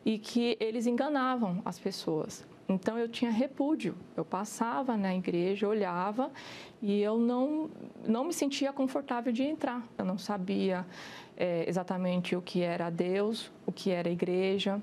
[0.05, 2.47] e que eles enganavam as pessoas.
[2.69, 3.95] Então eu tinha repúdio.
[4.17, 6.31] Eu passava na igreja, olhava
[6.81, 7.71] e eu não,
[8.07, 9.83] não me sentia confortável de entrar.
[9.99, 10.87] Eu não sabia
[11.37, 14.81] é, exatamente o que era Deus, o que era igreja.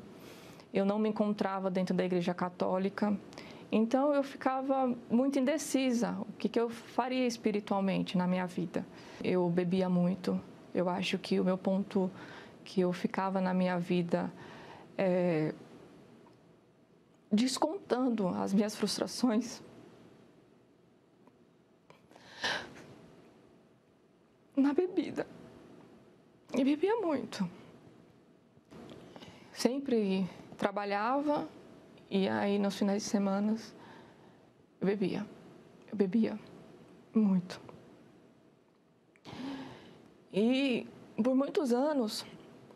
[0.74, 3.17] Eu não me encontrava dentro da igreja católica.
[3.72, 8.86] Então eu ficava muito indecisa o que, que eu faria espiritualmente na minha vida.
[9.24, 10.39] Eu bebia muito.
[10.74, 12.12] Eu acho que o meu ponto
[12.63, 14.32] que eu ficava na minha vida
[14.97, 15.54] é,
[17.32, 19.62] descontando as minhas frustrações
[24.56, 25.26] na bebida.
[26.54, 27.50] E bebia muito.
[29.54, 31.47] Sempre trabalhava
[32.10, 33.56] e aí nos finais de semana
[34.80, 35.26] eu bebia.
[35.89, 36.38] Eu bebia
[37.13, 37.62] muito.
[40.34, 42.26] E por muitos anos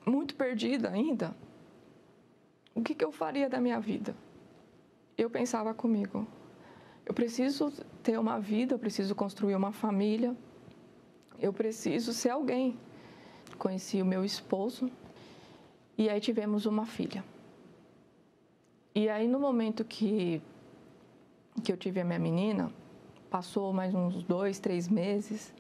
[0.06, 1.36] muito perdida ainda.
[2.74, 4.16] O que, que eu faria da minha vida?
[5.18, 6.28] Eu pensava comigo,
[7.06, 7.72] eu preciso
[8.04, 10.36] ter uma vida, eu preciso construir uma família,
[11.40, 12.78] eu preciso ser alguém.
[13.58, 14.92] Conheci o meu esposo
[15.98, 17.24] e aí tivemos uma filha.
[18.94, 20.42] E aí no momento que,
[21.64, 22.72] que eu tive a minha menina,
[23.30, 25.54] passou mais uns dois, três meses,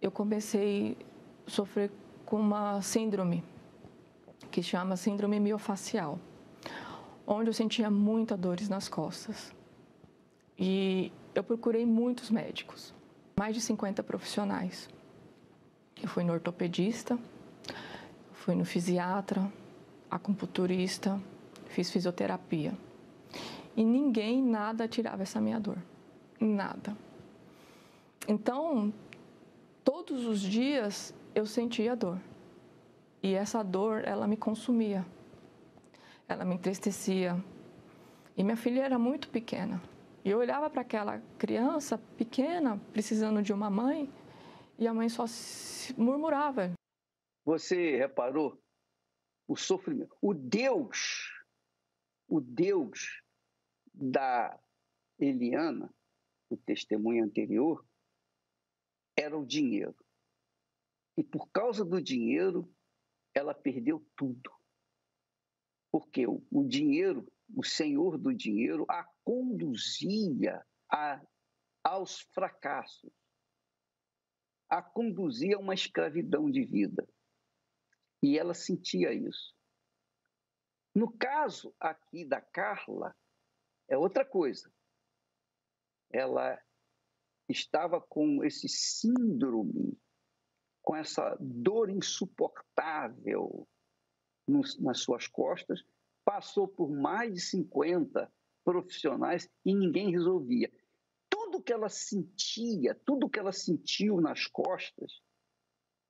[0.00, 0.96] eu comecei
[1.46, 1.90] a sofrer
[2.34, 3.44] com uma síndrome
[4.50, 6.18] que chama síndrome miofacial,
[7.24, 9.54] onde eu sentia muitas dores nas costas.
[10.58, 12.92] E eu procurei muitos médicos,
[13.38, 14.88] mais de 50 profissionais.
[16.02, 17.16] Eu fui no ortopedista,
[18.32, 19.48] fui no fisiatra,
[20.10, 21.22] acupunturista,
[21.66, 22.76] fiz fisioterapia.
[23.76, 25.78] E ninguém, nada tirava essa minha dor.
[26.40, 26.96] Nada.
[28.26, 28.92] Então,
[29.84, 32.20] todos os dias eu sentia dor.
[33.22, 35.04] E essa dor, ela me consumia.
[36.28, 37.42] Ela me entristecia.
[38.36, 39.82] E minha filha era muito pequena.
[40.24, 44.10] E eu olhava para aquela criança pequena, precisando de uma mãe,
[44.78, 45.24] E a mãe só
[45.96, 46.72] murmurava.
[47.44, 48.60] Você reparou
[49.46, 50.16] o sofrimento?
[50.20, 51.30] O Deus,
[52.26, 53.22] o Deus
[53.92, 54.58] da
[55.18, 55.94] Eliana,
[56.50, 57.86] o testemunho anterior,
[59.16, 59.94] era o dinheiro.
[61.16, 62.72] E por causa do dinheiro,
[63.34, 64.50] ela perdeu tudo.
[65.90, 71.24] Porque o, dinheiro, o senhor do dinheiro, a conduzia a,
[71.84, 73.12] aos fracassos,
[74.68, 77.06] a conduzia a uma escravidão de vida.
[78.22, 79.54] E ela sentia isso.
[80.94, 83.14] No caso aqui da Carla,
[83.88, 84.72] é outra coisa.
[86.10, 86.60] Ela
[87.48, 89.98] estava com esse síndrome,
[90.84, 93.66] com essa dor insuportável
[94.46, 95.82] nos, nas suas costas,
[96.24, 98.30] passou por mais de 50
[98.62, 100.70] profissionais e ninguém resolvia.
[101.30, 105.22] Tudo que ela sentia, tudo que ela sentiu nas costas,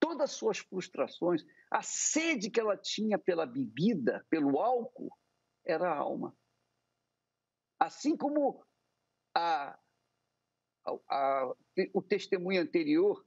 [0.01, 5.17] todas as suas frustrações, a sede que ela tinha pela bebida, pelo álcool,
[5.65, 6.37] era a alma.
[7.79, 8.65] Assim como
[9.35, 9.79] a,
[10.85, 11.55] a, a,
[11.93, 13.25] o testemunho anterior,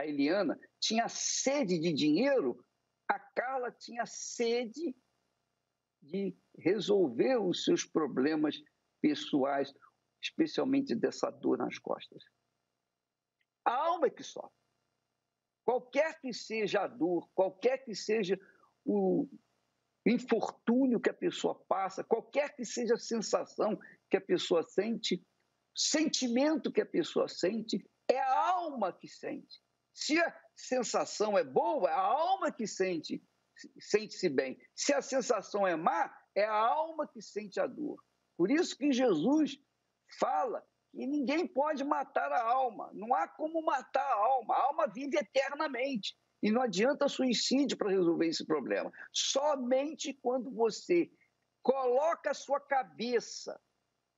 [0.00, 2.64] a Eliana, tinha sede de dinheiro,
[3.08, 4.96] a Carla tinha sede
[6.00, 8.56] de resolver os seus problemas
[9.00, 9.72] pessoais,
[10.22, 12.24] especialmente dessa dor nas costas.
[13.64, 14.58] A alma é que sofre.
[15.64, 18.40] Qualquer que seja a dor, qualquer que seja
[18.84, 19.28] o
[20.06, 25.22] infortúnio que a pessoa passa, qualquer que seja a sensação que a pessoa sente,
[25.76, 29.60] sentimento que a pessoa sente, é a alma que sente.
[29.92, 33.22] Se a sensação é boa, é a alma que sente
[33.78, 34.58] sente-se bem.
[34.74, 38.02] Se a sensação é má, é a alma que sente a dor.
[38.36, 39.58] Por isso que Jesus
[40.18, 42.90] fala que ninguém pode matar a alma.
[42.92, 44.54] Não há como matar a alma.
[44.54, 46.16] A alma vive eternamente.
[46.42, 48.90] E não adianta suicídio para resolver esse problema.
[49.12, 51.10] Somente quando você
[51.62, 53.60] coloca a sua cabeça,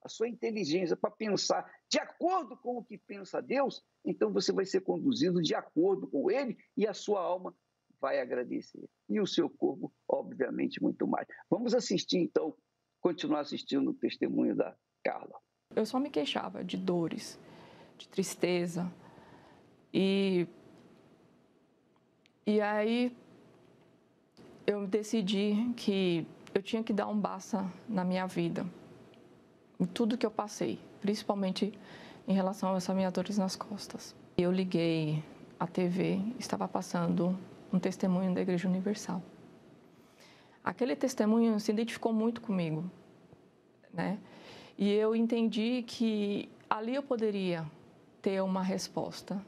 [0.05, 4.65] a sua inteligência para pensar de acordo com o que pensa Deus, então você vai
[4.65, 7.55] ser conduzido de acordo com ele e a sua alma
[8.01, 8.85] vai agradecer.
[9.09, 11.27] E o seu corpo, obviamente, muito mais.
[11.49, 12.55] Vamos assistir, então,
[13.01, 15.39] continuar assistindo o testemunho da Carla.
[15.75, 17.39] Eu só me queixava de dores,
[17.97, 18.93] de tristeza.
[19.95, 20.49] E,
[22.45, 23.17] e aí
[24.67, 28.67] eu decidi que eu tinha que dar um basta na minha vida,
[29.83, 31.77] em tudo que eu passei, principalmente
[32.29, 34.15] em relação a essas minhas dores nas costas.
[34.39, 35.25] Eu liguei
[35.59, 37.37] a TV, estava passando
[37.73, 39.21] um testemunho da Igreja Universal.
[40.63, 42.89] Aquele testemunho se identificou muito comigo,
[43.93, 44.21] né?
[44.79, 47.67] E eu entendi que ali eu poderia
[48.23, 49.45] ter uma resposta.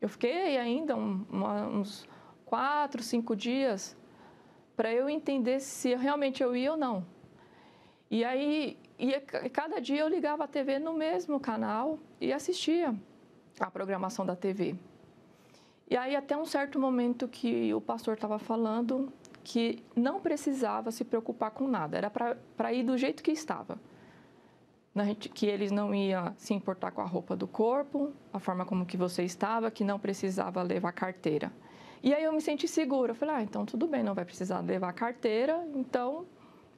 [0.00, 1.24] Eu fiquei ainda um,
[1.72, 2.04] uns
[2.44, 3.96] quatro, cinco dias
[4.76, 7.06] para eu entender se realmente eu ia ou não.
[8.10, 12.94] E aí, ia, cada dia eu ligava a TV no mesmo canal e assistia
[13.60, 14.74] a programação da TV.
[15.88, 19.12] E aí, até um certo momento que o pastor estava falando
[19.44, 23.78] que não precisava se preocupar com nada, era para ir do jeito que estava
[25.14, 28.96] que eles não iam se importar com a roupa do corpo, a forma como que
[28.96, 31.52] você estava, que não precisava levar carteira.
[32.02, 33.12] E aí eu me senti segura.
[33.12, 36.24] Eu falei, ah, então tudo bem, não vai precisar levar carteira, então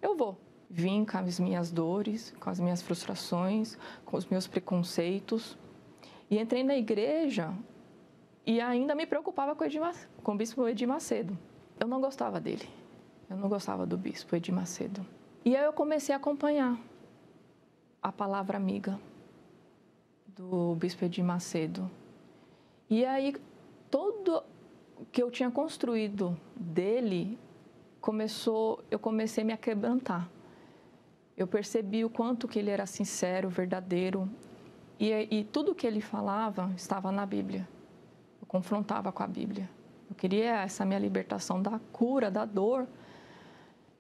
[0.02, 0.36] eu vou.
[0.70, 5.56] Vim com as minhas dores, com as minhas frustrações, com os meus preconceitos.
[6.30, 7.54] E entrei na igreja
[8.46, 9.80] e ainda me preocupava com, Edir,
[10.22, 11.36] com o bispo Edir Macedo.
[11.80, 12.68] Eu não gostava dele.
[13.28, 15.04] Eu não gostava do bispo Edir Macedo.
[15.44, 16.78] E aí eu comecei a acompanhar
[18.02, 18.98] a palavra amiga
[20.26, 21.90] do bispo Edir Macedo.
[22.88, 23.34] E aí,
[23.90, 24.42] todo
[25.12, 27.38] que eu tinha construído dele
[28.00, 30.28] começou, eu comecei a me quebrantar.
[31.38, 34.28] Eu percebi o quanto que ele era sincero, verdadeiro,
[34.98, 37.66] e, e tudo que ele falava estava na Bíblia.
[38.40, 39.70] Eu confrontava com a Bíblia.
[40.10, 42.88] Eu queria essa minha libertação da cura, da dor,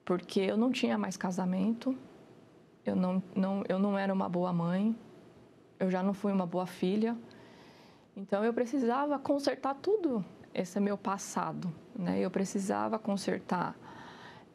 [0.04, 1.96] porque eu não tinha mais casamento,
[2.84, 4.96] eu não, não, eu não era uma boa mãe,
[5.78, 7.16] eu já não fui uma boa filha.
[8.16, 12.18] Então eu precisava consertar tudo esse meu passado, né?
[12.18, 13.76] Eu precisava consertar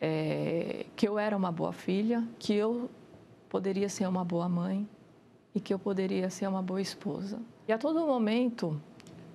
[0.06, 2.90] é, que eu era uma boa filha, que eu
[3.48, 4.86] poderia ser uma boa mãe
[5.56, 7.40] e que eu poderia ser uma boa esposa.
[7.66, 8.78] E a todo momento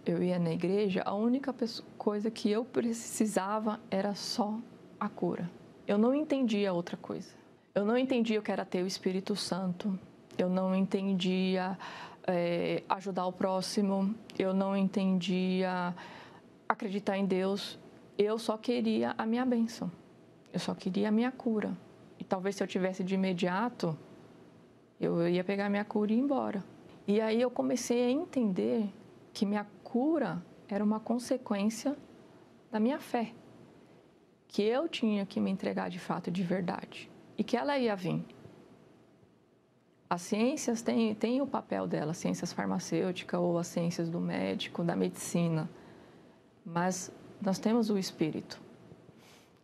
[0.04, 1.54] eu ia na igreja, a única
[1.96, 4.58] coisa que eu precisava era só
[5.00, 5.50] a cura.
[5.86, 7.30] Eu não entendia outra coisa.
[7.74, 9.98] Eu não entendia o que era ter o Espírito Santo.
[10.36, 11.78] Eu não entendia
[12.26, 15.94] é, ajudar o próximo, eu não entendia
[16.68, 17.78] acreditar em Deus.
[18.18, 19.90] Eu só queria a minha bênção,
[20.52, 21.76] eu só queria a minha cura.
[22.18, 23.96] E talvez se eu tivesse de imediato,
[25.00, 26.64] eu ia pegar minha cura e ir embora.
[27.06, 28.88] E aí eu comecei a entender
[29.32, 31.96] que minha cura era uma consequência
[32.70, 33.32] da minha fé.
[34.46, 37.10] Que eu tinha que me entregar de fato, de verdade.
[37.36, 38.24] E que ela ia vir.
[40.10, 44.96] As ciências têm, têm o papel delas, ciências farmacêuticas ou as ciências do médico, da
[44.96, 45.68] medicina.
[46.64, 48.67] Mas nós temos o espírito.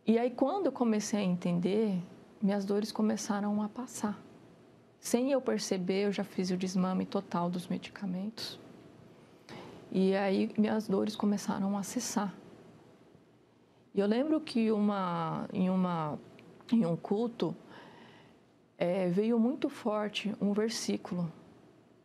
[0.07, 1.99] E aí, quando eu comecei a entender,
[2.39, 4.21] minhas dores começaram a passar.
[4.99, 8.59] Sem eu perceber, eu já fiz o desmame total dos medicamentos.
[9.91, 12.35] E aí, minhas dores começaram a cessar.
[13.95, 16.19] E eu lembro que uma, em, uma,
[16.71, 17.55] em um culto,
[18.77, 21.31] é, veio muito forte um versículo: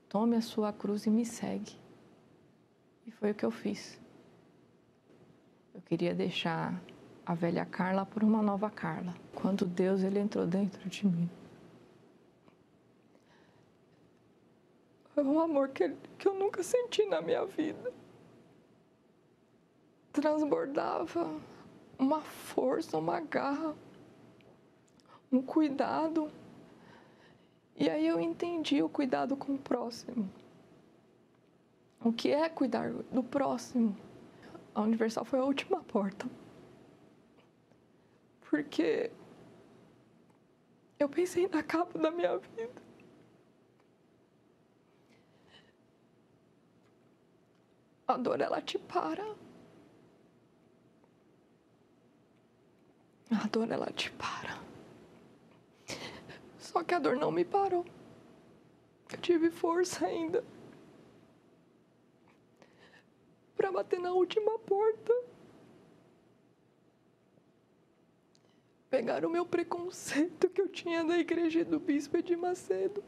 [0.09, 1.76] Tome a sua cruz e me segue.
[3.07, 4.01] E foi o que eu fiz.
[5.74, 6.80] Eu queria deixar
[7.30, 9.14] a velha Carla por uma nova Carla.
[9.36, 11.30] Quando Deus ele entrou dentro de mim.
[15.14, 17.92] Foi um amor que, que eu nunca senti na minha vida.
[20.12, 21.40] Transbordava
[21.96, 23.76] uma força, uma garra,
[25.30, 26.32] um cuidado
[27.76, 30.28] e aí eu entendi o cuidado com o próximo.
[32.04, 33.96] O que é cuidar do próximo?
[34.74, 36.28] A Universal foi a última porta.
[38.51, 39.12] Porque
[40.98, 42.82] eu pensei na capa da minha vida.
[48.09, 49.24] A dor, ela te para.
[53.30, 54.59] A dor, ela te para.
[56.59, 57.86] Só que a dor não me parou.
[59.12, 60.44] Eu tive força ainda
[63.57, 65.29] para bater na última porta.
[68.91, 73.05] Pegar o meu preconceito que eu tinha da igreja do bispo de Macedo.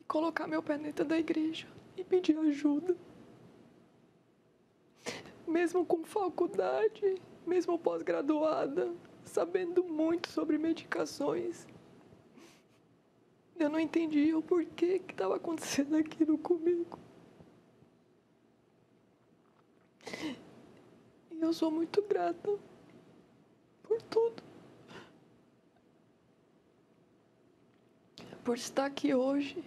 [0.00, 2.96] E colocar meu pé dentro da igreja e pedir ajuda.
[5.46, 8.92] Mesmo com faculdade, mesmo pós-graduada,
[9.24, 11.68] sabendo muito sobre medicações.
[13.56, 16.98] Eu não entendia o porquê que estava acontecendo aquilo comigo.
[21.40, 22.58] Eu sou muito grata
[23.82, 24.42] por tudo.
[28.44, 29.64] Por estar aqui hoje.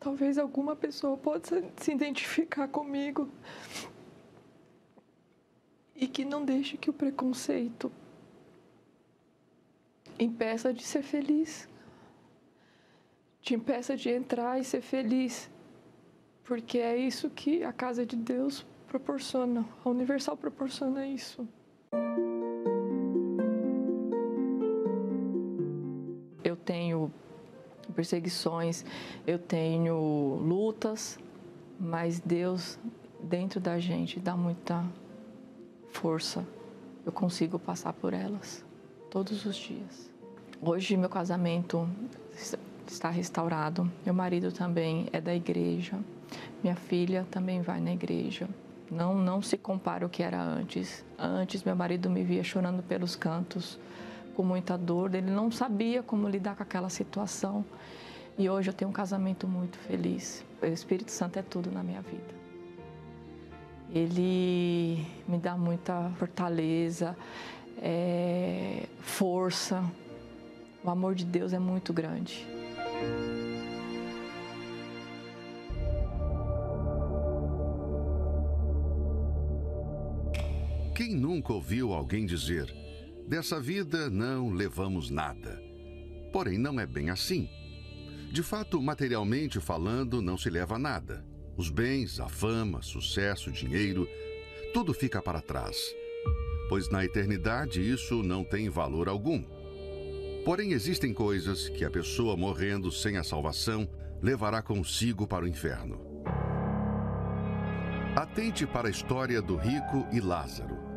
[0.00, 3.28] Talvez alguma pessoa possa se identificar comigo.
[5.94, 7.90] E que não deixe que o preconceito
[10.18, 11.68] impeça de ser feliz.
[13.40, 15.48] Te impeça de entrar e ser feliz.
[16.42, 19.64] Porque é isso que a casa de Deus proporciona.
[19.84, 21.46] A Universal proporciona isso.
[26.42, 27.12] Eu tenho
[27.94, 28.84] perseguições,
[29.24, 29.94] eu tenho
[30.42, 31.18] lutas,
[31.78, 32.78] mas Deus
[33.22, 34.84] dentro da gente dá muita
[35.90, 36.44] força.
[37.06, 38.64] Eu consigo passar por elas
[39.08, 40.10] todos os dias.
[40.60, 41.88] Hoje meu casamento
[42.88, 43.90] está restaurado.
[44.04, 45.98] Meu marido também é da igreja.
[46.62, 48.48] Minha filha também vai na igreja.
[48.90, 51.04] Não, não se compara o que era antes.
[51.18, 53.78] Antes meu marido me via chorando pelos cantos,
[54.34, 55.14] com muita dor.
[55.14, 57.64] Ele não sabia como lidar com aquela situação.
[58.36, 60.44] E hoje eu tenho um casamento muito feliz.
[60.60, 62.40] O Espírito Santo é tudo na minha vida.
[63.92, 67.16] Ele me dá muita fortaleza,
[67.82, 69.84] é, força,
[70.82, 72.46] o amor de Deus é muito grande.
[81.00, 82.70] Quem nunca ouviu alguém dizer:
[83.26, 85.58] dessa vida não levamos nada?
[86.30, 87.48] Porém, não é bem assim.
[88.30, 91.24] De fato, materialmente falando, não se leva nada.
[91.56, 94.06] Os bens, a fama, sucesso, dinheiro,
[94.74, 95.78] tudo fica para trás.
[96.68, 99.42] Pois na eternidade isso não tem valor algum.
[100.44, 103.88] Porém, existem coisas que a pessoa morrendo sem a salvação
[104.20, 105.98] levará consigo para o inferno.
[108.14, 110.89] Atente para a história do rico e Lázaro.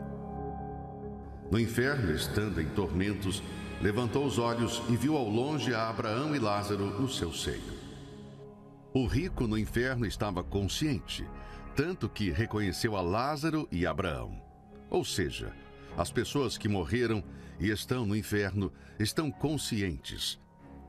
[1.54, 3.44] No inferno, estando em tormentos,
[3.80, 7.78] levantou os olhos e viu ao longe a Abraão e Lázaro no seu seio.
[8.92, 11.24] O rico no inferno estava consciente,
[11.76, 14.42] tanto que reconheceu a Lázaro e Abraão.
[14.90, 15.54] Ou seja,
[15.96, 17.24] as pessoas que morreram
[17.60, 20.40] e estão no inferno estão conscientes.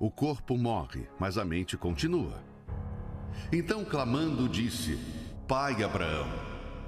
[0.00, 2.42] O corpo morre, mas a mente continua.
[3.52, 4.98] Então, clamando, disse:
[5.46, 6.26] Pai Abraão,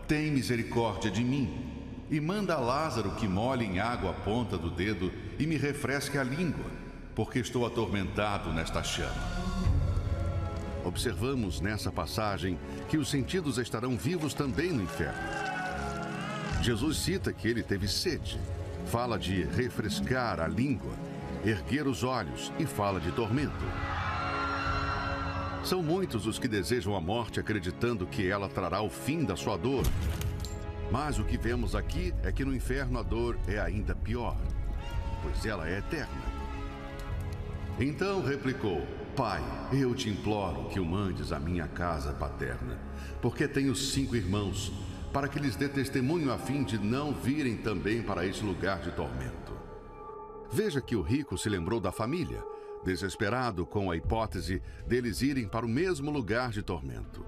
[0.09, 1.66] tem misericórdia de mim
[2.11, 6.23] e manda Lázaro que molhe em água a ponta do dedo e me refresque a
[6.23, 6.71] língua,
[7.15, 9.57] porque estou atormentado nesta chama.
[10.85, 15.19] Observamos nessa passagem que os sentidos estarão vivos também no inferno.
[16.63, 18.39] Jesus cita que ele teve sede,
[18.87, 20.93] fala de refrescar a língua,
[21.45, 23.65] erguer os olhos e fala de tormento.
[25.65, 29.57] São muitos os que desejam a morte acreditando que ela trará o fim da sua
[29.57, 29.83] dor.
[30.91, 34.37] Mas o que vemos aqui é que no inferno a dor é ainda pior,
[35.23, 36.23] pois ela é eterna.
[37.79, 42.79] Então replicou: Pai, eu te imploro que o mandes à minha casa paterna,
[43.21, 44.73] porque tenho cinco irmãos,
[45.13, 48.93] para que lhes dê testemunho a fim de não virem também para esse lugar de
[48.93, 49.57] tormento.
[50.53, 52.43] Veja que o rico se lembrou da família
[52.87, 57.27] desesperado com a hipótese deles irem para o mesmo lugar de tormento.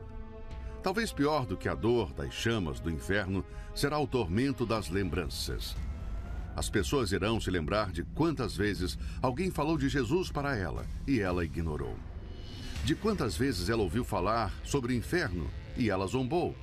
[0.83, 5.76] Talvez pior do que a dor das chamas do inferno será o tormento das lembranças.
[6.57, 11.20] As pessoas irão se lembrar de quantas vezes alguém falou de Jesus para ela e
[11.20, 11.97] ela ignorou.
[12.85, 16.57] De quantas vezes ela ouviu falar sobre o inferno e ela zombou.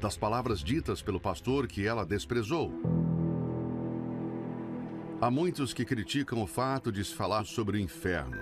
[0.00, 2.72] Das palavras ditas pelo pastor que ela desprezou
[5.22, 8.40] Há muitos que criticam o fato de se falar sobre o inferno.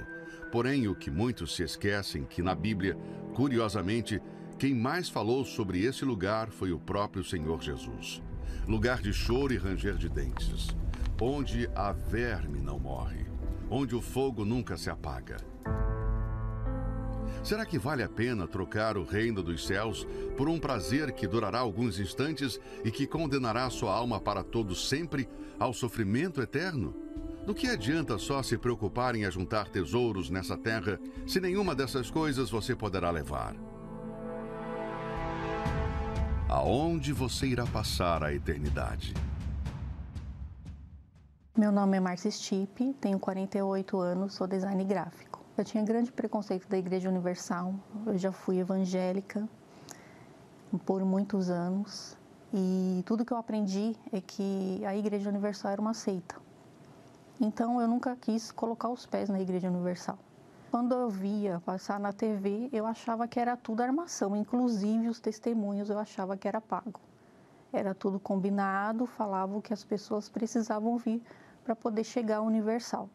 [0.52, 2.96] Porém, o que muitos se esquecem que na Bíblia,
[3.34, 4.22] curiosamente,
[4.58, 8.20] quem mais falou sobre esse lugar foi o próprio Senhor Jesus.
[8.66, 10.76] Lugar de choro e ranger de dentes,
[11.20, 13.24] onde a verme não morre,
[13.70, 15.36] onde o fogo nunca se apaga.
[17.44, 20.04] Será que vale a pena trocar o reino dos céus
[20.36, 25.28] por um prazer que durará alguns instantes e que condenará sua alma para todo sempre
[25.56, 26.96] ao sofrimento eterno?
[27.46, 30.98] Do que adianta só se preocupar em ajuntar tesouros nessa terra
[31.28, 33.54] se nenhuma dessas coisas você poderá levar?
[36.50, 39.12] Aonde você irá passar a eternidade?
[41.54, 45.44] Meu nome é Marcia Stipe, tenho 48 anos, sou design gráfico.
[45.58, 47.74] Eu tinha grande preconceito da Igreja Universal.
[48.06, 49.46] Eu já fui evangélica
[50.86, 52.16] por muitos anos
[52.54, 56.34] e tudo que eu aprendi é que a Igreja Universal era uma seita.
[57.38, 60.18] Então eu nunca quis colocar os pés na Igreja Universal.
[60.70, 65.88] Quando eu via passar na TV, eu achava que era tudo armação, inclusive os testemunhos
[65.88, 67.00] eu achava que era pago.
[67.72, 71.22] Era tudo combinado, falavam que as pessoas precisavam vir
[71.64, 73.08] para poder chegar ao Universal.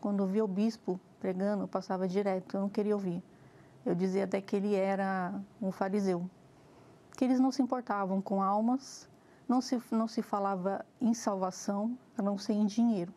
[0.00, 3.22] Quando eu via o bispo pregando, eu passava direto, eu não queria ouvir.
[3.86, 6.28] Eu dizia até que ele era um fariseu,
[7.16, 9.08] que eles não se importavam com almas,
[9.48, 13.14] não se, não se falava em salvação, a não ser em dinheiro.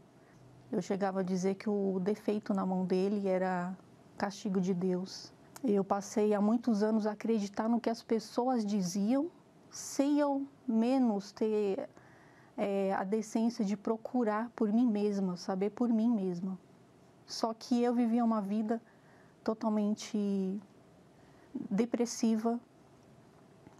[0.73, 3.77] Eu chegava a dizer que o defeito na mão dele era
[4.17, 5.31] castigo de Deus.
[5.63, 9.29] Eu passei há muitos anos a acreditar no que as pessoas diziam,
[9.69, 11.87] sem eu menos ter
[12.57, 16.57] é, a decência de procurar por mim mesma, saber por mim mesma.
[17.27, 18.81] Só que eu vivia uma vida
[19.43, 20.59] totalmente
[21.69, 22.59] depressiva,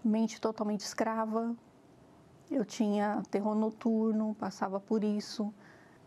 [0.05, 1.55] mente totalmente escrava.
[2.51, 5.51] Eu tinha terror noturno, passava por isso,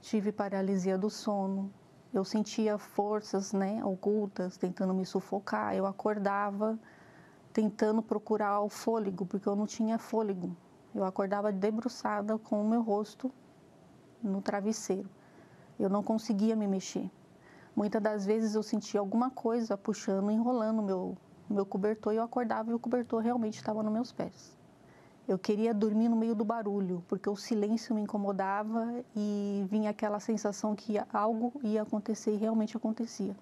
[0.06, 1.72] tive paralisia do sono.
[2.14, 5.74] Eu sentia forças, né, ocultas tentando me sufocar.
[5.74, 6.78] Eu acordava
[7.52, 10.56] tentando procurar o fôlego, porque eu não tinha fôlego.
[10.94, 13.32] Eu acordava debruçada com o meu rosto
[14.22, 15.10] no travesseiro.
[15.78, 17.10] Eu não conseguia me mexer.
[17.74, 21.16] Muitas das vezes eu sentia alguma coisa puxando, enrolando meu,
[21.50, 24.55] meu cobertor e eu acordava e o cobertor realmente estava nos meus pés.
[25.28, 30.20] Eu queria dormir no meio do barulho, porque o silêncio me incomodava e vinha aquela
[30.20, 33.36] sensação que algo ia acontecer e realmente acontecia.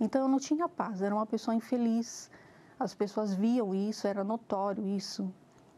[0.00, 2.30] Então eu não tinha paz, era uma pessoa infeliz.
[2.78, 5.32] As pessoas viam isso, era notório isso.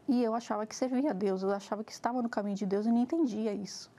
[0.07, 2.85] E eu achava que servia a Deus, eu achava que estava no caminho de Deus
[2.85, 3.91] e não entendia isso.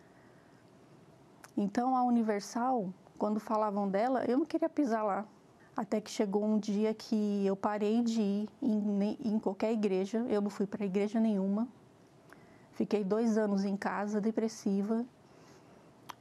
[1.57, 5.27] Então a Universal quando falavam dela, eu não queria pisar lá.
[5.79, 10.41] Até que chegou um dia que eu parei de ir em, em qualquer igreja, eu
[10.41, 11.69] não fui para igreja nenhuma.
[12.73, 15.07] Fiquei dois anos em casa, depressiva.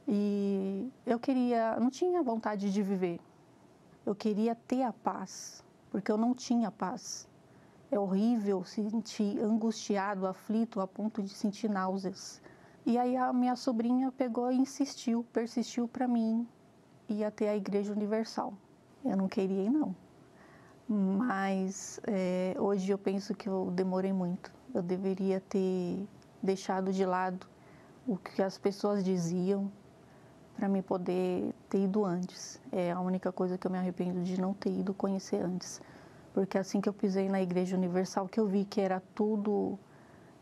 [0.06, 3.18] E eu queria, não tinha vontade de viver.
[4.06, 7.26] Eu queria ter a paz, porque eu não tinha paz.
[7.90, 12.40] É horrível sentir angustiado, aflito, a ponto de sentir náuseas.
[12.86, 16.46] E aí a minha sobrinha pegou e insistiu, persistiu para mim
[17.08, 18.54] ir até a Igreja Universal.
[19.08, 19.96] Eu não queria ir, não.
[20.86, 24.52] Mas é, hoje eu penso que eu demorei muito.
[24.74, 26.06] Eu deveria ter
[26.42, 27.46] deixado de lado
[28.06, 29.72] o que as pessoas diziam
[30.54, 32.60] para me poder ter ido antes.
[32.70, 35.80] É a única coisa que eu me arrependo de não ter ido conhecer antes.
[36.34, 39.78] Porque assim que eu pisei na Igreja Universal, que eu vi que era tudo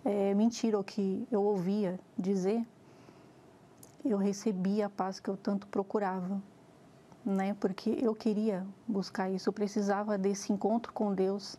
[0.04, 2.66] é, mentira o que eu ouvia dizer,
[4.04, 6.42] eu recebi a paz que eu tanto procurava,
[7.26, 7.54] né?
[7.58, 11.58] Porque eu queria buscar isso, eu precisava desse encontro com Deus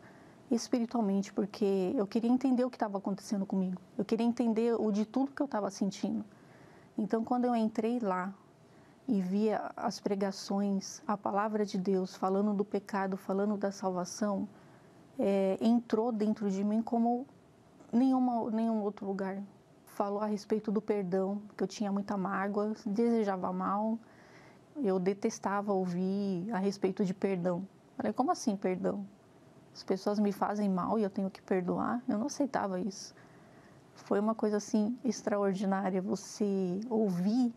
[0.49, 3.81] espiritualmente, porque eu queria entender o que estava acontecendo comigo.
[3.97, 6.23] Eu queria entender o de tudo que eu estava sentindo.
[6.97, 8.33] Então, quando eu entrei lá
[9.05, 14.47] e via as pregações, a palavra de Deus falando do pecado, falando da salvação,
[15.19, 17.27] é, entrou dentro de mim como
[17.91, 19.43] nenhuma, nenhum outro lugar.
[19.85, 23.99] Falou a respeito do perdão, que eu tinha muita mágoa, desejava mal,
[24.83, 27.67] eu detestava ouvir a respeito de perdão.
[27.95, 29.05] Falei, como assim perdão?
[29.73, 32.01] As pessoas me fazem mal e eu tenho que perdoar?
[32.07, 33.13] Eu não aceitava isso.
[33.93, 37.53] Foi uma coisa assim extraordinária você ouvir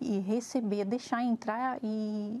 [0.00, 2.40] e receber, deixar entrar e,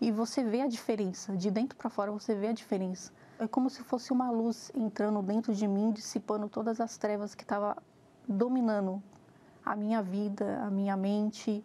[0.00, 1.36] e você vê a diferença.
[1.36, 3.12] De dentro para fora você vê a diferença.
[3.38, 7.42] É como se fosse uma luz entrando dentro de mim, dissipando todas as trevas que
[7.42, 7.76] estava
[8.28, 9.02] dominando
[9.64, 11.64] a minha vida, a minha mente.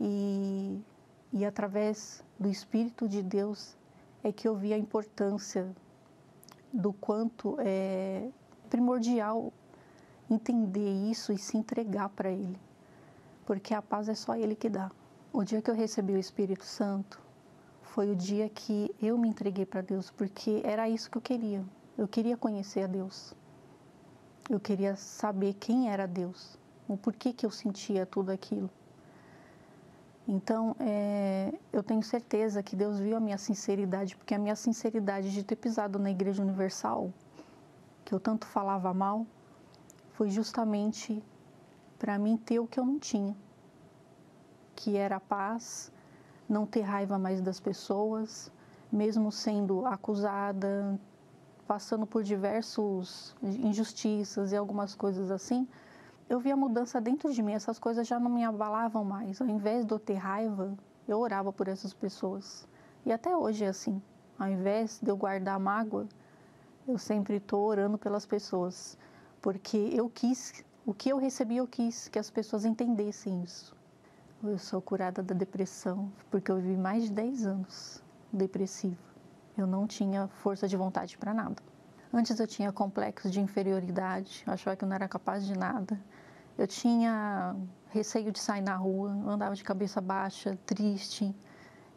[0.00, 0.80] E,
[1.32, 3.76] e através do Espírito de Deus
[4.22, 5.70] é que eu vi a importância
[6.72, 8.28] do quanto é
[8.68, 9.52] primordial
[10.28, 12.58] entender isso e se entregar para Ele,
[13.44, 14.90] porque a paz é só Ele que dá.
[15.32, 17.20] O dia que eu recebi o Espírito Santo,
[17.82, 21.64] foi o dia que eu me entreguei para Deus, porque era isso que eu queria.
[21.98, 23.34] Eu queria conhecer a Deus.
[24.48, 26.56] Eu queria saber quem era Deus,
[26.88, 28.70] o porquê que eu sentia tudo aquilo.
[30.28, 35.32] Então, é, eu tenho certeza que Deus viu a minha sinceridade, porque a minha sinceridade
[35.32, 37.12] de ter pisado na Igreja Universal,
[38.04, 39.26] que eu tanto falava mal,
[40.12, 41.22] foi justamente
[41.98, 43.36] para mim ter o que eu não tinha,
[44.76, 45.92] que era a paz,
[46.48, 48.50] não ter raiva mais das pessoas,
[48.92, 50.98] mesmo sendo acusada,
[51.66, 55.68] passando por diversos injustiças e algumas coisas assim,
[56.30, 59.40] eu vi a mudança dentro de mim, essas coisas já não me abalavam mais.
[59.40, 60.72] Ao invés de eu ter raiva,
[61.08, 62.68] eu orava por essas pessoas.
[63.04, 64.00] E até hoje é assim.
[64.38, 66.06] Ao invés de eu guardar mágoa,
[66.86, 68.96] eu sempre estou orando pelas pessoas,
[69.42, 73.76] porque eu quis, o que eu recebi, eu quis que as pessoas entendessem isso.
[74.40, 79.02] Eu sou curada da depressão porque eu vivi mais de 10 anos depressiva.
[79.58, 81.60] Eu não tinha força de vontade para nada.
[82.12, 85.98] Antes eu tinha complexo de inferioridade, eu achava que eu não era capaz de nada.
[86.60, 87.56] Eu tinha
[87.88, 91.34] receio de sair na rua, andava de cabeça baixa, triste.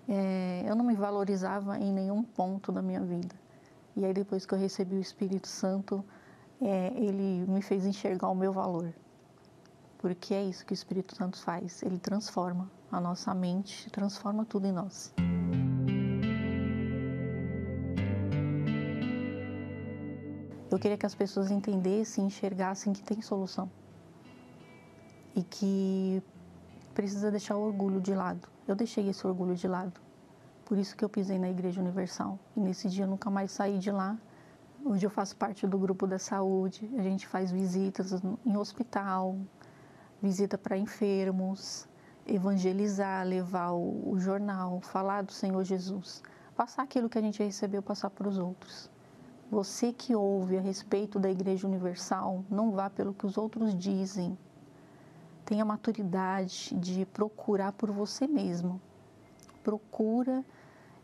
[0.08, 3.36] É, eu não me valorizava em nenhum ponto da minha vida.
[3.94, 6.02] E aí depois que eu recebi o Espírito Santo,
[6.62, 8.94] é, ele me fez enxergar o meu valor
[9.98, 11.82] porque é isso que o Espírito Santo faz.
[11.84, 15.14] Ele transforma a nossa mente, transforma tudo em nós.
[20.72, 23.70] Eu queria que as pessoas entendessem, enxergassem que tem solução
[25.36, 26.22] e que
[26.94, 28.48] precisa deixar o orgulho de lado.
[28.68, 30.00] Eu deixei esse orgulho de lado.
[30.66, 32.40] Por isso que eu pisei na Igreja Universal.
[32.56, 34.18] E nesse dia eu nunca mais saí de lá.
[34.86, 36.90] Hoje eu faço parte do grupo da saúde.
[36.98, 38.14] A gente faz visitas
[38.46, 39.38] em hospital,
[40.22, 41.88] visita para enfermos,
[42.26, 46.24] evangelizar, levar o, jornal, falar do Senhor Jesus,
[46.56, 48.90] passar aquilo que a gente recebeu, passar para os outros.
[49.52, 54.38] Você que ouve a respeito da Igreja Universal, não vá pelo que os outros dizem.
[55.46, 58.82] Tenha maturidade de procurar por você mesmo.
[59.64, 60.44] Procura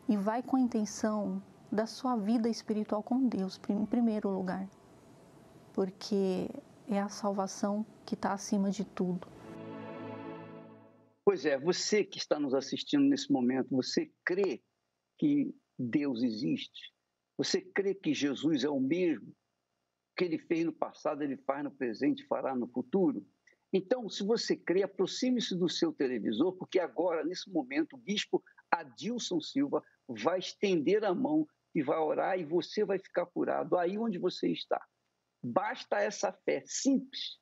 [0.08, 4.68] e vai com a intenção da sua vida espiritual com Deus, em primeiro lugar.
[5.74, 6.50] Porque
[6.88, 9.28] é a salvação que está acima de tudo.
[11.24, 14.64] Pois é, você que está nos assistindo nesse momento, você crê
[15.18, 16.92] que Deus existe?
[17.38, 19.32] Você crê que Jesus é o mesmo?
[20.20, 23.26] que ele fez no passado, ele faz no presente, fará no futuro?
[23.72, 29.40] Então, se você crê, aproxime-se do seu televisor, porque agora, nesse momento, o bispo Adilson
[29.40, 34.18] Silva vai estender a mão e vai orar e você vai ficar curado aí onde
[34.18, 34.84] você está.
[35.44, 37.40] Basta essa fé simples,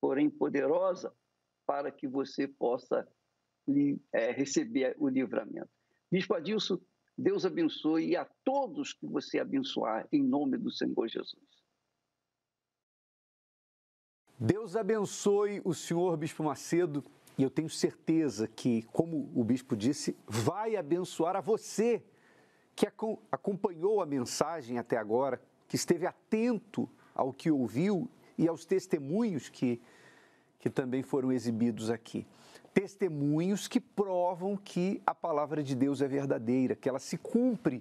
[0.00, 1.14] porém poderosa,
[1.66, 3.06] para que você possa
[4.12, 5.70] é, receber o livramento.
[6.10, 6.78] Bispo Adilson,
[7.16, 11.61] Deus abençoe e a todos que você abençoar, em nome do Senhor Jesus.
[14.44, 17.04] Deus abençoe o senhor Bispo Macedo
[17.38, 22.02] e eu tenho certeza que, como o bispo disse, vai abençoar a você
[22.74, 22.84] que
[23.30, 29.80] acompanhou a mensagem até agora, que esteve atento ao que ouviu e aos testemunhos que,
[30.58, 32.26] que também foram exibidos aqui.
[32.74, 37.80] testemunhos que provam que a palavra de Deus é verdadeira, que ela se cumpre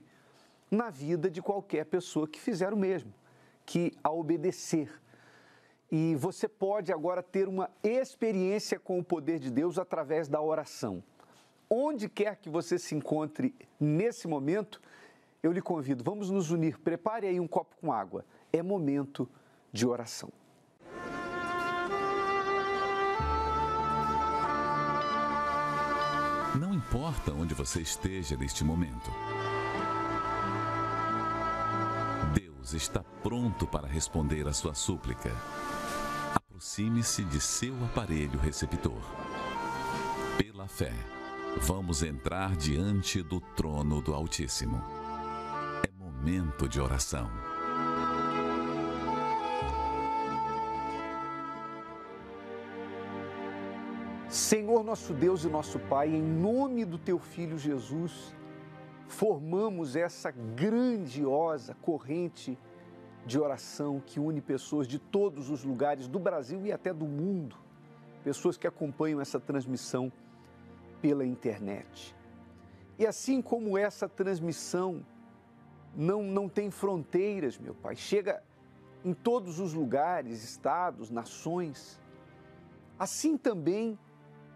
[0.70, 3.12] na vida de qualquer pessoa que fizer o mesmo,
[3.66, 5.01] que a obedecer.
[5.92, 11.04] E você pode agora ter uma experiência com o poder de Deus através da oração.
[11.70, 14.82] Onde quer que você se encontre nesse momento,
[15.44, 16.80] eu lhe convido, vamos nos unir.
[16.80, 18.26] Prepare aí um copo com água.
[18.54, 19.28] É momento
[19.72, 20.32] de oração.
[26.56, 29.10] Não importa onde você esteja neste momento.
[32.34, 35.32] Deus está pronto para responder a sua súplica.
[36.62, 39.01] Aproxime-se de seu aparelho receptor.
[40.38, 40.93] Pela fé,
[41.59, 44.80] vamos entrar diante do trono do Altíssimo.
[45.84, 47.32] É momento de oração.
[54.30, 58.36] Senhor nosso Deus e nosso Pai, em nome do teu filho Jesus,
[59.07, 62.55] formamos essa grandiosa corrente
[63.26, 67.56] de oração que une pessoas de todos os lugares do Brasil e até do mundo,
[68.24, 70.12] pessoas que acompanham essa transmissão
[71.02, 72.16] pela internet.
[72.98, 75.06] E assim como essa transmissão
[75.96, 78.44] não, não tem fronteiras, meu Pai, chega
[79.04, 82.00] em todos os lugares, estados, nações,
[83.00, 83.98] assim também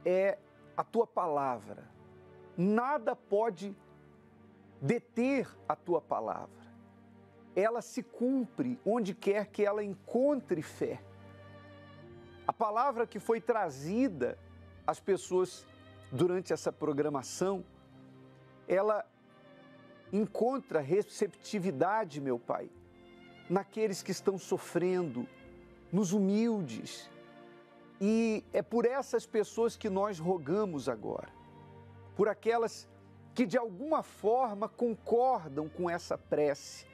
[0.04, 0.38] é
[0.78, 1.90] a tua palavra.
[2.58, 3.76] Nada pode
[4.82, 6.65] deter a tua palavra.
[7.56, 11.02] Ela se cumpre onde quer que ela encontre fé.
[12.48, 14.38] A palavra que foi trazida
[14.86, 15.66] às pessoas
[16.12, 17.66] durante essa programação,
[18.68, 19.06] ela
[20.12, 22.70] encontra receptividade, meu Pai,
[23.50, 25.28] naqueles que estão sofrendo,
[25.92, 27.10] nos humildes.
[28.00, 31.30] E é por essas pessoas que nós rogamos agora,
[32.16, 32.88] por aquelas
[33.34, 36.86] que de alguma forma concordam com essa prece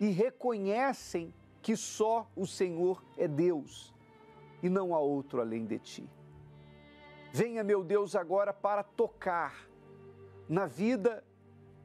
[0.00, 1.32] e reconhecem
[1.62, 3.94] que só o Senhor é Deus
[4.62, 6.10] e não há outro além de ti.
[7.32, 9.68] Venha, meu Deus, agora para tocar
[10.48, 11.22] na vida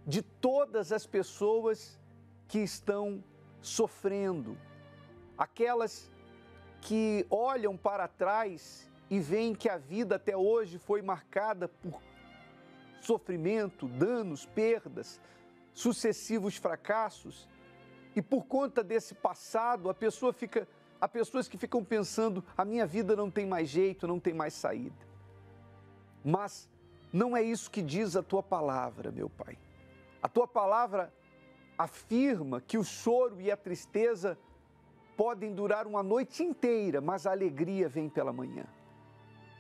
[0.08, 2.00] de todas as pessoas
[2.48, 3.24] que estão
[3.62, 4.58] sofrendo,
[5.38, 6.10] aquelas
[6.82, 12.02] que olham para trás e veem que a vida até hoje foi marcada por
[13.02, 15.22] sofrimento, danos, perdas,
[15.74, 17.48] sucessivos fracassos.
[18.16, 20.68] E por conta desse passado, a pessoa fica,
[21.02, 24.54] há pessoas que ficam pensando: a minha vida não tem mais jeito, não tem mais
[24.54, 25.06] saída.
[26.24, 26.70] Mas
[27.12, 29.58] não é isso que diz a tua palavra, meu Pai.
[30.24, 31.14] A tua palavra
[31.78, 34.38] afirma que o choro e a tristeza
[35.18, 38.66] podem durar uma noite inteira, mas a alegria vem pela manhã.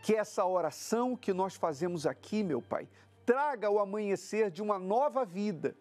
[0.01, 2.87] Que essa oração que nós fazemos aqui, meu Pai,
[3.25, 5.75] traga o amanhecer de uma nova vida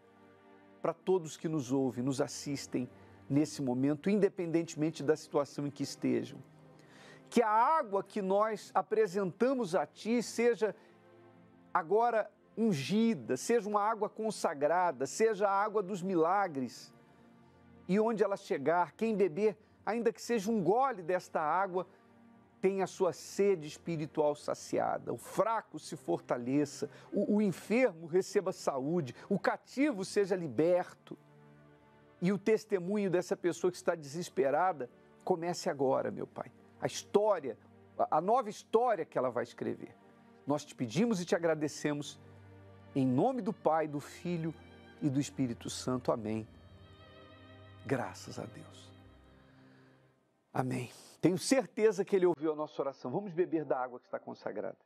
[0.85, 2.87] para todos que nos ouvem, nos assistem
[3.27, 6.39] nesse momento, independentemente da situação em que estejam.
[7.31, 10.77] Que a água que nós apresentamos a Ti seja
[11.73, 16.93] agora ungida, seja uma água consagrada, seja a água dos milagres.
[17.89, 19.57] E onde ela chegar, quem beber,
[19.87, 21.87] ainda que seja um gole desta água,
[22.65, 29.15] tenha a sua sede espiritual saciada, o fraco se fortaleça, o, o enfermo receba saúde,
[29.29, 31.15] o cativo seja liberto.
[32.23, 34.89] E o testemunho dessa pessoa que está desesperada
[35.23, 36.51] comece agora, meu Pai.
[36.81, 37.59] A história,
[38.11, 39.95] a nova história que ela vai escrever.
[40.47, 42.19] Nós te pedimos e te agradecemos
[42.97, 44.55] em nome do Pai, do Filho
[45.03, 46.11] e do Espírito Santo.
[46.11, 46.49] Amém.
[47.85, 48.94] Graças a Deus.
[50.55, 50.89] Amém.
[51.21, 53.11] Tenho certeza que ele ouviu a nossa oração.
[53.11, 54.77] Vamos beber da água que está consagrada.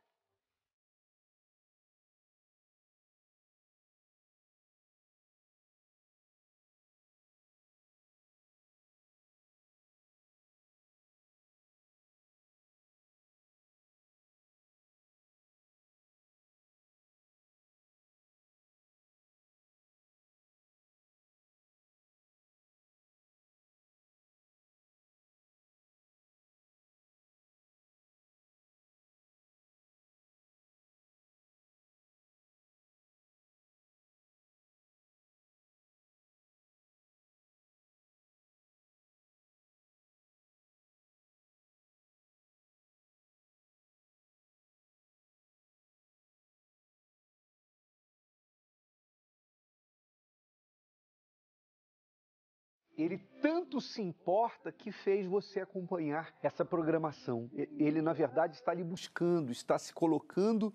[53.01, 57.49] Ele tanto se importa que fez você acompanhar essa programação.
[57.53, 60.73] Ele, na verdade, está lhe buscando, está se colocando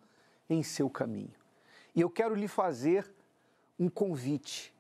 [0.49, 1.35] em seu caminho.
[1.95, 3.13] E eu quero lhe fazer
[3.79, 4.75] um convite.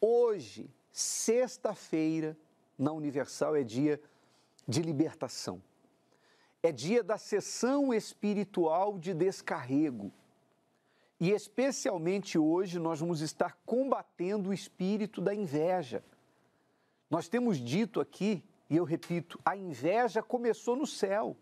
[0.00, 2.36] Hoje, sexta-feira,
[2.78, 4.00] na Universal, é dia
[4.66, 5.62] de libertação.
[6.62, 10.12] É dia da sessão espiritual de descarrego.
[11.18, 16.02] E especialmente hoje nós vamos estar combatendo o espírito da inveja.
[17.10, 21.36] Nós temos dito aqui, e eu repito, a inveja começou no céu.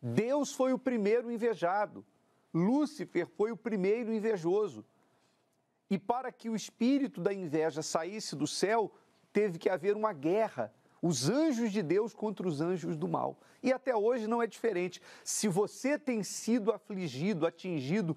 [0.00, 2.04] Deus foi o primeiro invejado.
[2.52, 4.84] Lúcifer foi o primeiro invejoso.
[5.88, 8.92] E para que o espírito da inveja saísse do céu,
[9.32, 10.72] teve que haver uma guerra.
[11.00, 13.38] Os anjos de Deus contra os anjos do mal.
[13.62, 15.00] E até hoje não é diferente.
[15.24, 18.16] Se você tem sido afligido, atingido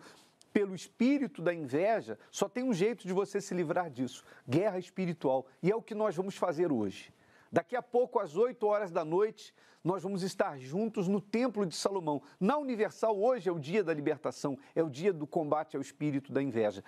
[0.53, 5.45] pelo espírito da inveja, só tem um jeito de você se livrar disso: guerra espiritual.
[5.61, 7.13] E é o que nós vamos fazer hoje.
[7.51, 11.75] Daqui a pouco, às 8 horas da noite, nós vamos estar juntos no Templo de
[11.75, 12.21] Salomão.
[12.39, 16.33] Na Universal, hoje é o dia da libertação, é o dia do combate ao espírito
[16.33, 16.83] da inveja.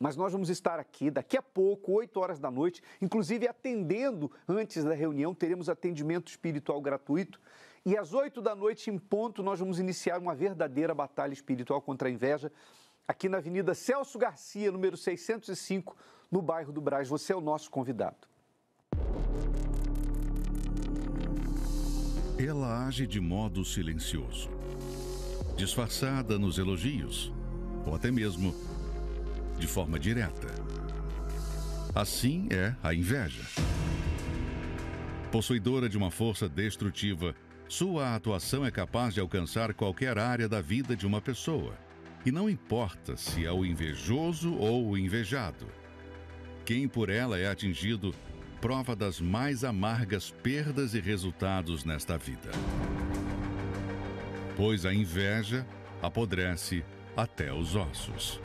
[0.00, 4.82] Mas nós vamos estar aqui daqui a pouco, 8 horas da noite, inclusive atendendo antes
[4.82, 7.40] da reunião, teremos atendimento espiritual gratuito.
[7.86, 12.08] E às 8 da noite, em ponto, nós vamos iniciar uma verdadeira batalha espiritual contra
[12.08, 12.50] a inveja,
[13.06, 15.96] aqui na Avenida Celso Garcia, número 605,
[16.30, 17.08] no bairro do Braz.
[17.08, 18.26] Você é o nosso convidado.
[22.38, 24.50] Ela age de modo silencioso,
[25.56, 27.32] disfarçada nos elogios,
[27.86, 28.54] ou até mesmo
[29.56, 30.48] de forma direta.
[31.94, 33.44] Assim é a inveja.
[35.30, 37.34] Possuidora de uma força destrutiva,
[37.68, 41.83] sua atuação é capaz de alcançar qualquer área da vida de uma pessoa.
[42.24, 45.66] E não importa se é o invejoso ou o invejado.
[46.64, 48.14] Quem por ela é atingido
[48.60, 52.50] prova das mais amargas perdas e resultados nesta vida.
[54.56, 55.66] Pois a inveja
[56.00, 56.82] apodrece
[57.14, 58.40] até os ossos.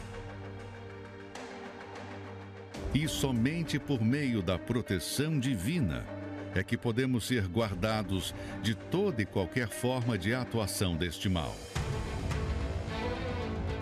[2.93, 6.05] E somente por meio da proteção divina
[6.53, 11.55] é que podemos ser guardados de toda e qualquer forma de atuação deste mal.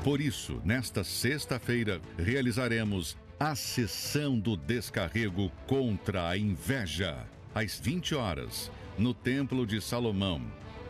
[0.07, 8.71] Por isso, nesta sexta-feira, realizaremos a sessão do descarrego contra a inveja, às 20 horas,
[8.97, 10.41] no Templo de Salomão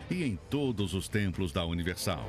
[0.07, 2.23] e em todos os templos da Universal.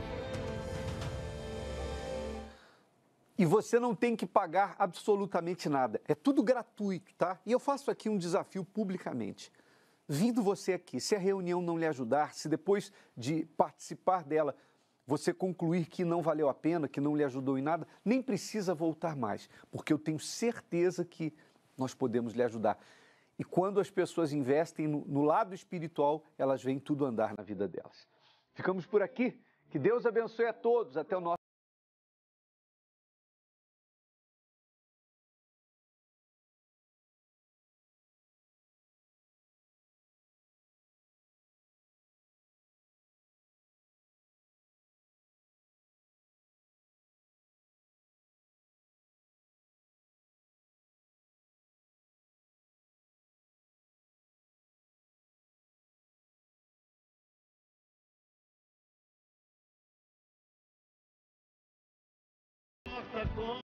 [3.36, 6.00] E você não tem que pagar absolutamente nada.
[6.08, 7.38] É tudo gratuito, tá?
[7.44, 9.52] E eu faço aqui um desafio publicamente.
[10.08, 14.56] Vindo você aqui, se a reunião não lhe ajudar, se depois de participar dela
[15.08, 18.74] você concluir que não valeu a pena, que não lhe ajudou em nada, nem precisa
[18.74, 21.32] voltar mais, porque eu tenho certeza que
[21.78, 22.78] nós podemos lhe ajudar.
[23.38, 27.66] E quando as pessoas investem no, no lado espiritual, elas veem tudo andar na vida
[27.66, 28.06] delas.
[28.52, 29.40] Ficamos por aqui.
[29.70, 30.98] Que Deus abençoe a todos.
[30.98, 31.37] Até o nosso.
[63.12, 63.67] Nossa,